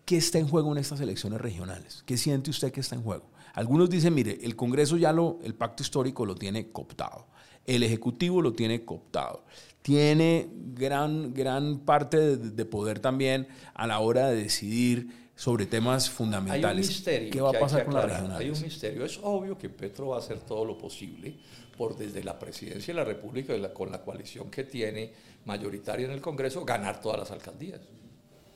¿Qué 0.04 0.16
está 0.16 0.38
en 0.38 0.48
juego 0.48 0.72
en 0.72 0.78
estas 0.78 1.00
elecciones 1.00 1.40
regionales? 1.40 2.02
¿Qué 2.06 2.16
siente 2.16 2.50
usted 2.50 2.72
que 2.72 2.80
está 2.80 2.96
en 2.96 3.02
juego? 3.02 3.30
Algunos 3.54 3.90
dicen, 3.90 4.14
mire, 4.14 4.38
el 4.42 4.56
Congreso 4.56 4.96
ya 4.96 5.12
lo, 5.12 5.38
el 5.44 5.54
pacto 5.54 5.82
histórico 5.82 6.24
lo 6.24 6.34
tiene 6.34 6.70
cooptado, 6.70 7.26
el 7.66 7.82
Ejecutivo 7.82 8.40
lo 8.42 8.52
tiene 8.52 8.84
cooptado, 8.84 9.44
tiene 9.82 10.48
gran, 10.74 11.34
gran 11.34 11.80
parte 11.80 12.16
de, 12.18 12.36
de 12.36 12.64
poder 12.64 12.98
también 12.98 13.46
a 13.74 13.86
la 13.86 14.00
hora 14.00 14.28
de 14.28 14.42
decidir 14.42 15.21
sobre 15.34 15.66
temas 15.66 16.04
Hay 16.04 16.10
un 16.10 16.16
fundamentales. 16.16 16.88
misterio. 16.88 17.30
¿Qué 17.30 17.40
va 17.40 17.50
a 17.50 17.58
pasar 17.58 17.84
con 17.84 17.94
las 17.94 18.04
regionales? 18.04 18.40
Hay 18.40 18.50
un 18.50 18.62
misterio. 18.62 19.04
Es 19.04 19.18
obvio 19.22 19.58
que 19.58 19.68
Petro 19.68 20.08
va 20.08 20.16
a 20.16 20.18
hacer 20.20 20.40
todo 20.40 20.64
lo 20.64 20.78
posible 20.78 21.34
por 21.76 21.96
desde 21.96 22.22
la 22.22 22.38
presidencia 22.38 22.92
de 22.92 23.00
la 23.00 23.04
República 23.04 23.54
con 23.72 23.90
la 23.90 24.02
coalición 24.02 24.50
que 24.50 24.64
tiene 24.64 25.12
mayoritaria 25.44 26.06
en 26.06 26.12
el 26.12 26.20
Congreso 26.20 26.64
ganar 26.64 27.00
todas 27.00 27.18
las 27.18 27.30
alcaldías. 27.30 27.80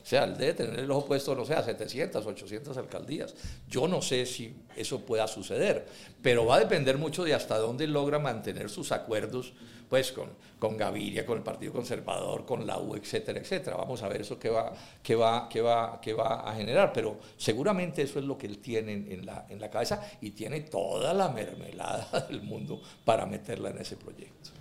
O 0.07 0.09
sea, 0.09 0.23
él 0.23 0.37
debe 0.37 0.53
tener 0.53 0.79
el 0.79 0.89
ojo 0.89 1.05
puesto, 1.05 1.35
no 1.35 1.43
sé, 1.43 1.53
a 1.53 1.61
700, 1.61 2.25
800 2.25 2.77
alcaldías. 2.77 3.35
Yo 3.67 3.89
no 3.89 4.01
sé 4.01 4.25
si 4.25 4.55
eso 4.77 5.01
pueda 5.01 5.27
suceder, 5.27 5.85
pero 6.21 6.45
va 6.45 6.55
a 6.55 6.59
depender 6.59 6.97
mucho 6.97 7.25
de 7.25 7.33
hasta 7.33 7.57
dónde 7.57 7.87
logra 7.87 8.17
mantener 8.17 8.69
sus 8.69 8.93
acuerdos 8.93 9.51
pues 9.89 10.11
con, 10.11 10.29
con 10.59 10.77
Gaviria, 10.77 11.25
con 11.25 11.37
el 11.37 11.43
Partido 11.43 11.73
Conservador, 11.73 12.45
con 12.45 12.65
la 12.65 12.79
U, 12.79 12.95
etcétera, 12.95 13.39
etcétera. 13.39 13.77
Vamos 13.77 14.01
a 14.03 14.07
ver 14.07 14.21
eso 14.21 14.37
que 14.37 14.49
va, 14.49 14.73
que 15.01 15.15
va, 15.15 15.47
que 15.49 15.61
va, 15.61 16.01
que 16.01 16.13
va 16.13 16.49
a 16.49 16.55
generar, 16.55 16.91
pero 16.93 17.19
seguramente 17.37 18.01
eso 18.01 18.19
es 18.19 18.25
lo 18.25 18.37
que 18.37 18.47
él 18.47 18.59
tiene 18.59 18.93
en, 18.93 19.11
en 19.11 19.25
la, 19.25 19.45
en 19.49 19.59
la 19.59 19.69
cabeza 19.69 20.01
y 20.21 20.31
tiene 20.31 20.61
toda 20.61 21.13
la 21.13 21.29
mermelada 21.29 22.25
del 22.29 22.41
mundo 22.41 22.81
para 23.05 23.25
meterla 23.25 23.69
en 23.69 23.79
ese 23.79 23.95
proyecto. 23.95 24.51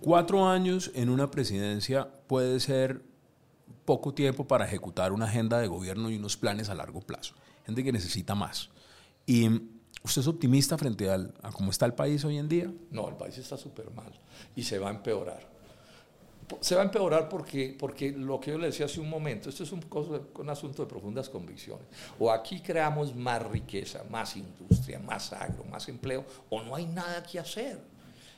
Cuatro 0.00 0.46
años 0.46 0.90
en 0.94 1.08
una 1.08 1.30
presidencia 1.30 2.08
puede 2.26 2.60
ser 2.60 3.02
poco 3.84 4.12
tiempo 4.12 4.46
para 4.46 4.66
ejecutar 4.66 5.12
una 5.12 5.26
agenda 5.26 5.58
de 5.58 5.68
gobierno 5.68 6.10
y 6.10 6.16
unos 6.16 6.36
planes 6.36 6.68
a 6.68 6.74
largo 6.74 7.00
plazo. 7.00 7.34
Gente 7.64 7.82
que 7.82 7.92
necesita 7.92 8.34
más. 8.34 8.70
¿Y 9.26 9.48
usted 10.02 10.20
es 10.22 10.28
optimista 10.28 10.76
frente 10.78 11.10
al, 11.10 11.32
a 11.42 11.50
cómo 11.52 11.70
está 11.70 11.86
el 11.86 11.94
país 11.94 12.24
hoy 12.24 12.38
en 12.38 12.48
día? 12.48 12.70
No, 12.90 13.08
el 13.08 13.16
país 13.16 13.36
está 13.38 13.56
súper 13.56 13.90
mal 13.90 14.12
y 14.54 14.62
se 14.62 14.78
va 14.78 14.88
a 14.88 14.92
empeorar. 14.92 15.54
Se 16.60 16.76
va 16.76 16.82
a 16.82 16.84
empeorar 16.84 17.28
porque, 17.28 17.74
porque 17.76 18.12
lo 18.12 18.38
que 18.38 18.52
yo 18.52 18.58
le 18.58 18.66
decía 18.68 18.86
hace 18.86 19.00
un 19.00 19.10
momento, 19.10 19.48
esto 19.48 19.64
es 19.64 19.72
un, 19.72 19.82
cosa- 19.82 20.20
un 20.38 20.48
asunto 20.48 20.84
de 20.84 20.88
profundas 20.88 21.28
convicciones. 21.28 21.84
O 22.20 22.30
aquí 22.30 22.60
creamos 22.60 23.14
más 23.16 23.42
riqueza, 23.42 24.04
más 24.10 24.36
industria, 24.36 25.00
más 25.00 25.32
agro, 25.32 25.64
más 25.64 25.88
empleo, 25.88 26.24
o 26.48 26.62
no 26.62 26.76
hay 26.76 26.86
nada 26.86 27.20
que 27.24 27.40
hacer. 27.40 27.80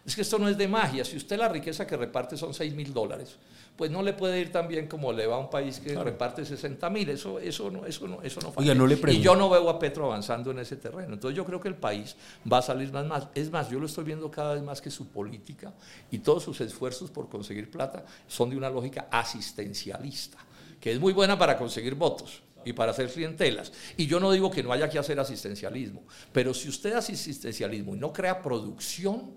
Es 0.07 0.15
que 0.17 0.23
esto 0.23 0.39
no 0.39 0.49
es 0.49 0.57
de 0.57 0.67
magia. 0.67 1.05
Si 1.05 1.19
usted 1.19 1.37
la 1.37 1.51
riqueza 1.51 1.87
que 1.87 1.99
reparte 1.99 2.39
son 2.39 2.55
6 2.55 2.75
mil 2.75 2.95
dólares, 2.95 3.37
pues 3.79 3.93
no 3.93 4.03
le 4.03 4.13
puede 4.13 4.41
ir 4.41 4.51
tan 4.51 4.67
bien 4.67 4.89
como 4.89 5.13
le 5.13 5.29
va 5.29 5.37
a 5.37 5.39
un 5.39 5.49
país 5.49 5.79
que 5.79 5.95
reparte 5.95 6.45
60 6.45 6.91
mil. 6.91 7.09
Eso, 7.11 7.39
eso 7.39 7.71
no, 7.71 7.87
eso 7.87 8.09
no, 8.09 8.21
eso 8.23 8.41
no 8.41 8.53
Oiga, 8.57 8.75
no 8.75 8.89
le 8.89 8.99
Y 9.13 9.21
yo 9.21 9.37
no 9.37 9.49
veo 9.49 9.71
a 9.71 9.79
Petro 9.79 10.07
avanzando 10.07 10.51
en 10.51 10.59
ese 10.59 10.75
terreno. 10.75 11.15
Entonces 11.15 11.37
yo 11.37 11.45
creo 11.45 11.61
que 11.61 11.69
el 11.69 11.77
país 11.77 12.17
va 12.53 12.59
a 12.59 12.63
salir 12.63 12.93
más 12.93 13.07
más. 13.07 13.29
Es 13.37 13.53
más, 13.53 13.71
yo 13.71 13.79
lo 13.79 13.87
estoy 13.87 14.03
viendo 14.03 14.33
cada 14.33 14.55
vez 14.55 14.65
más 14.65 14.81
que 14.81 14.91
su 14.91 15.07
política 15.07 15.73
y 16.11 16.19
todos 16.19 16.43
sus 16.43 16.61
esfuerzos 16.61 17.13
por 17.13 17.29
conseguir 17.29 17.71
plata 17.71 18.05
son 18.27 18.51
de 18.51 18.57
una 18.57 18.69
lógica 18.69 19.07
asistencialista, 19.13 20.39
que 20.81 20.91
es 20.91 20.99
muy 20.99 21.13
buena 21.13 21.39
para 21.39 21.57
conseguir 21.57 21.95
votos 21.95 22.43
y 22.65 22.73
para 22.73 22.91
hacer 22.91 23.09
clientelas. 23.09 23.71
Y 23.97 24.09
yo 24.09 24.19
no 24.19 24.33
digo 24.33 24.51
que 24.51 24.65
no 24.65 24.73
haya 24.73 24.91
que 24.91 24.99
hacer 24.99 25.21
asistencialismo, 25.21 26.03
pero 26.33 26.53
si 26.53 26.69
usted 26.69 26.95
hace 26.95 27.13
asistencialismo 27.13 27.95
y 27.95 27.99
no 28.01 28.13
crea 28.13 28.43
producción, 28.43 29.31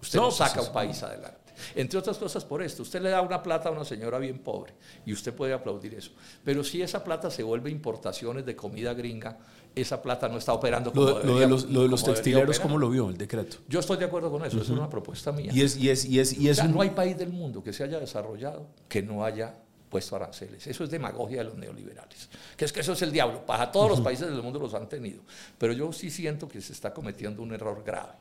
usted 0.00 0.18
no, 0.18 0.28
pues 0.28 0.36
saca 0.36 0.62
un 0.62 0.72
país 0.72 1.02
adelante. 1.02 1.41
Entre 1.74 1.98
otras 1.98 2.18
cosas 2.18 2.44
por 2.44 2.62
esto, 2.62 2.82
usted 2.82 3.00
le 3.02 3.10
da 3.10 3.20
una 3.20 3.42
plata 3.42 3.68
a 3.68 3.72
una 3.72 3.84
señora 3.84 4.18
bien 4.18 4.38
pobre 4.38 4.74
y 5.04 5.12
usted 5.12 5.32
puede 5.34 5.52
aplaudir 5.52 5.94
eso. 5.94 6.10
Pero 6.44 6.64
si 6.64 6.82
esa 6.82 7.02
plata 7.02 7.30
se 7.30 7.42
vuelve 7.42 7.70
importaciones 7.70 8.44
de 8.44 8.56
comida 8.56 8.94
gringa, 8.94 9.38
esa 9.74 10.02
plata 10.02 10.28
no 10.28 10.38
está 10.38 10.52
operando 10.52 10.92
como 10.92 11.18
lo, 11.20 11.38
de 11.38 11.46
los, 11.46 11.64
lo 11.64 11.82
de 11.82 11.88
los 11.88 12.04
textileros, 12.04 12.60
¿cómo 12.60 12.78
lo 12.78 12.90
vio 12.90 13.08
el 13.08 13.16
decreto? 13.16 13.58
Yo 13.68 13.80
estoy 13.80 13.96
de 13.96 14.04
acuerdo 14.04 14.30
con 14.30 14.44
eso, 14.44 14.60
es 14.60 14.68
una 14.68 14.88
propuesta 14.88 15.32
mía. 15.32 15.50
Y 15.54 15.62
es, 15.62 15.76
y 15.76 15.88
es, 15.88 16.04
y 16.04 16.20
es, 16.20 16.38
y 16.38 16.48
es 16.48 16.62
no 16.68 16.82
hay 16.82 16.90
país 16.90 17.16
del 17.16 17.30
mundo 17.30 17.62
que 17.62 17.72
se 17.72 17.84
haya 17.84 17.98
desarrollado 17.98 18.66
que 18.88 19.02
no 19.02 19.24
haya 19.24 19.54
puesto 19.92 20.16
aranceles. 20.16 20.66
Eso 20.66 20.84
es 20.84 20.90
demagogia 20.90 21.38
de 21.38 21.44
los 21.44 21.54
neoliberales. 21.54 22.30
Que 22.56 22.64
es 22.64 22.72
que 22.72 22.80
eso 22.80 22.94
es 22.94 23.02
el 23.02 23.12
diablo. 23.12 23.44
Para 23.44 23.70
todos 23.70 23.90
los 23.90 24.00
países 24.00 24.26
del 24.26 24.42
mundo 24.42 24.58
los 24.58 24.72
han 24.72 24.88
tenido. 24.88 25.20
Pero 25.58 25.74
yo 25.74 25.92
sí 25.92 26.10
siento 26.10 26.48
que 26.48 26.62
se 26.62 26.72
está 26.72 26.94
cometiendo 26.94 27.42
un 27.42 27.52
error 27.52 27.82
grave. 27.84 28.14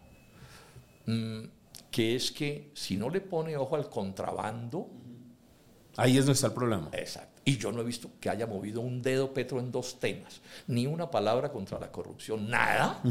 Mm, 1.05 1.43
que 1.91 2.15
es 2.15 2.31
que 2.31 2.71
si 2.73 2.97
no 2.97 3.09
le 3.09 3.21
pone 3.21 3.55
ojo 3.57 3.75
al 3.75 3.89
contrabando... 3.89 4.89
Ahí 5.97 6.17
es 6.17 6.25
donde 6.25 6.33
está 6.33 6.47
el 6.47 6.53
problema. 6.53 6.89
Exacto. 6.93 7.41
Y 7.43 7.57
yo 7.57 7.71
no 7.71 7.81
he 7.81 7.83
visto 7.83 8.11
que 8.19 8.29
haya 8.29 8.47
movido 8.47 8.79
un 8.79 9.01
dedo 9.01 9.33
Petro 9.33 9.59
en 9.59 9.71
dos 9.71 9.99
temas. 9.99 10.39
Ni 10.67 10.87
una 10.87 11.11
palabra 11.11 11.51
contra 11.51 11.79
la 11.79 11.91
corrupción, 11.91 12.49
nada. 12.49 13.01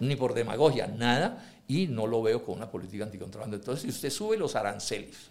Ni 0.00 0.16
por 0.16 0.32
demagogia, 0.32 0.86
nada. 0.86 1.52
Y 1.68 1.86
no 1.86 2.06
lo 2.06 2.22
veo 2.22 2.42
con 2.42 2.56
una 2.56 2.70
política 2.70 3.04
anticontrabando. 3.04 3.56
Entonces, 3.56 3.82
si 3.82 3.88
usted 3.90 4.10
sube 4.10 4.38
los 4.38 4.56
aranceles 4.56 5.30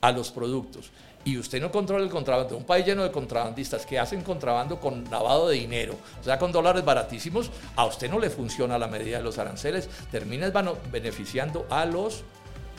a 0.00 0.12
los 0.12 0.30
productos. 0.30 0.90
Y 1.22 1.36
usted 1.36 1.60
no 1.60 1.70
controla 1.70 2.02
el 2.02 2.10
contrabando, 2.10 2.56
un 2.56 2.64
país 2.64 2.86
lleno 2.86 3.02
de 3.02 3.10
contrabandistas 3.10 3.84
que 3.84 3.98
hacen 3.98 4.22
contrabando 4.22 4.80
con 4.80 5.04
lavado 5.10 5.48
de 5.48 5.56
dinero, 5.56 5.96
o 6.18 6.24
sea, 6.24 6.38
con 6.38 6.50
dólares 6.50 6.82
baratísimos, 6.82 7.50
a 7.76 7.84
usted 7.84 8.10
no 8.10 8.18
le 8.18 8.30
funciona 8.30 8.78
la 8.78 8.88
medida 8.88 9.18
de 9.18 9.24
los 9.24 9.36
aranceles, 9.36 9.88
termina 10.10 10.50
beneficiando 10.90 11.66
a 11.68 11.84
los 11.84 12.22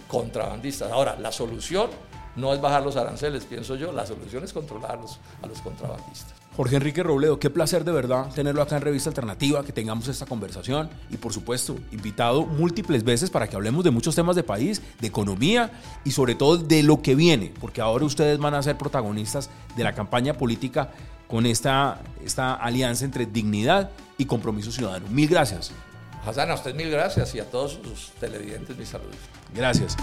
contrabandistas. 0.08 0.92
Ahora, 0.92 1.18
la 1.20 1.32
solución 1.32 1.92
no 2.36 2.54
es 2.54 2.62
bajar 2.62 2.84
los 2.84 2.96
aranceles, 2.96 3.46
pienso 3.46 3.76
yo, 3.76 3.91
la 3.91 4.06
solución 4.06 4.44
es 4.44 4.54
controlar 4.54 5.00
a 5.41 5.48
los 5.48 5.62
contrabandistas. 5.62 6.34
Jorge 6.56 6.76
Enrique 6.76 7.02
Robledo, 7.02 7.39
qué 7.39 7.50
placer 7.50 7.86
de 7.86 7.94
verdad 7.94 8.28
tenerlo 8.34 8.62
acá 8.62 8.76
en 8.76 8.82
Revista 8.82 9.10
Alternativa, 9.10 9.63
que 9.63 9.72
tengamos 9.72 10.08
esta 10.10 10.26
conversación 10.26 10.89
y 11.10 11.15
por 11.15 11.32
supuesto 11.32 11.78
invitado 11.91 12.46
múltiples 12.46 13.04
veces 13.06 13.30
para 13.30 13.48
que 13.48 13.56
hablemos 13.56 13.86
de 13.86 13.91
muchos 13.91 14.15
temas 14.15 14.36
de 14.36 14.44
país, 14.44 14.82
de 15.00 15.08
economía 15.08 15.72
y 16.04 16.12
sobre 16.12 16.36
todo 16.36 16.58
de 16.58 16.84
lo 16.84 17.02
que 17.02 17.15
viene, 17.15 17.54
porque 17.60 17.80
ahora 17.80 18.04
ustedes 18.04 18.38
van 18.38 18.54
a 18.54 18.62
ser 18.62 18.78
protagonistas 18.78 19.50
de 19.78 19.84
la 19.84 19.94
campaña 19.94 20.34
política 20.34 20.91
con 21.28 21.46
esta, 21.46 22.02
esta 22.26 22.56
alianza 22.56 23.06
entre 23.06 23.26
dignidad 23.26 23.89
y 24.17 24.26
compromiso 24.26 24.72
ciudadano. 24.72 25.08
Mil 25.10 25.30
gracias. 25.30 25.72
Hassan, 26.26 26.52
a 26.52 26.56
usted 26.56 26.76
mil 26.76 26.91
gracias 26.91 27.34
y 27.34 27.39
a 27.39 27.50
todos 27.50 27.80
sus 27.82 28.12
televidentes 28.20 28.78
mis 28.78 28.89
saludos. 28.89 29.15
Gracias. 29.56 29.96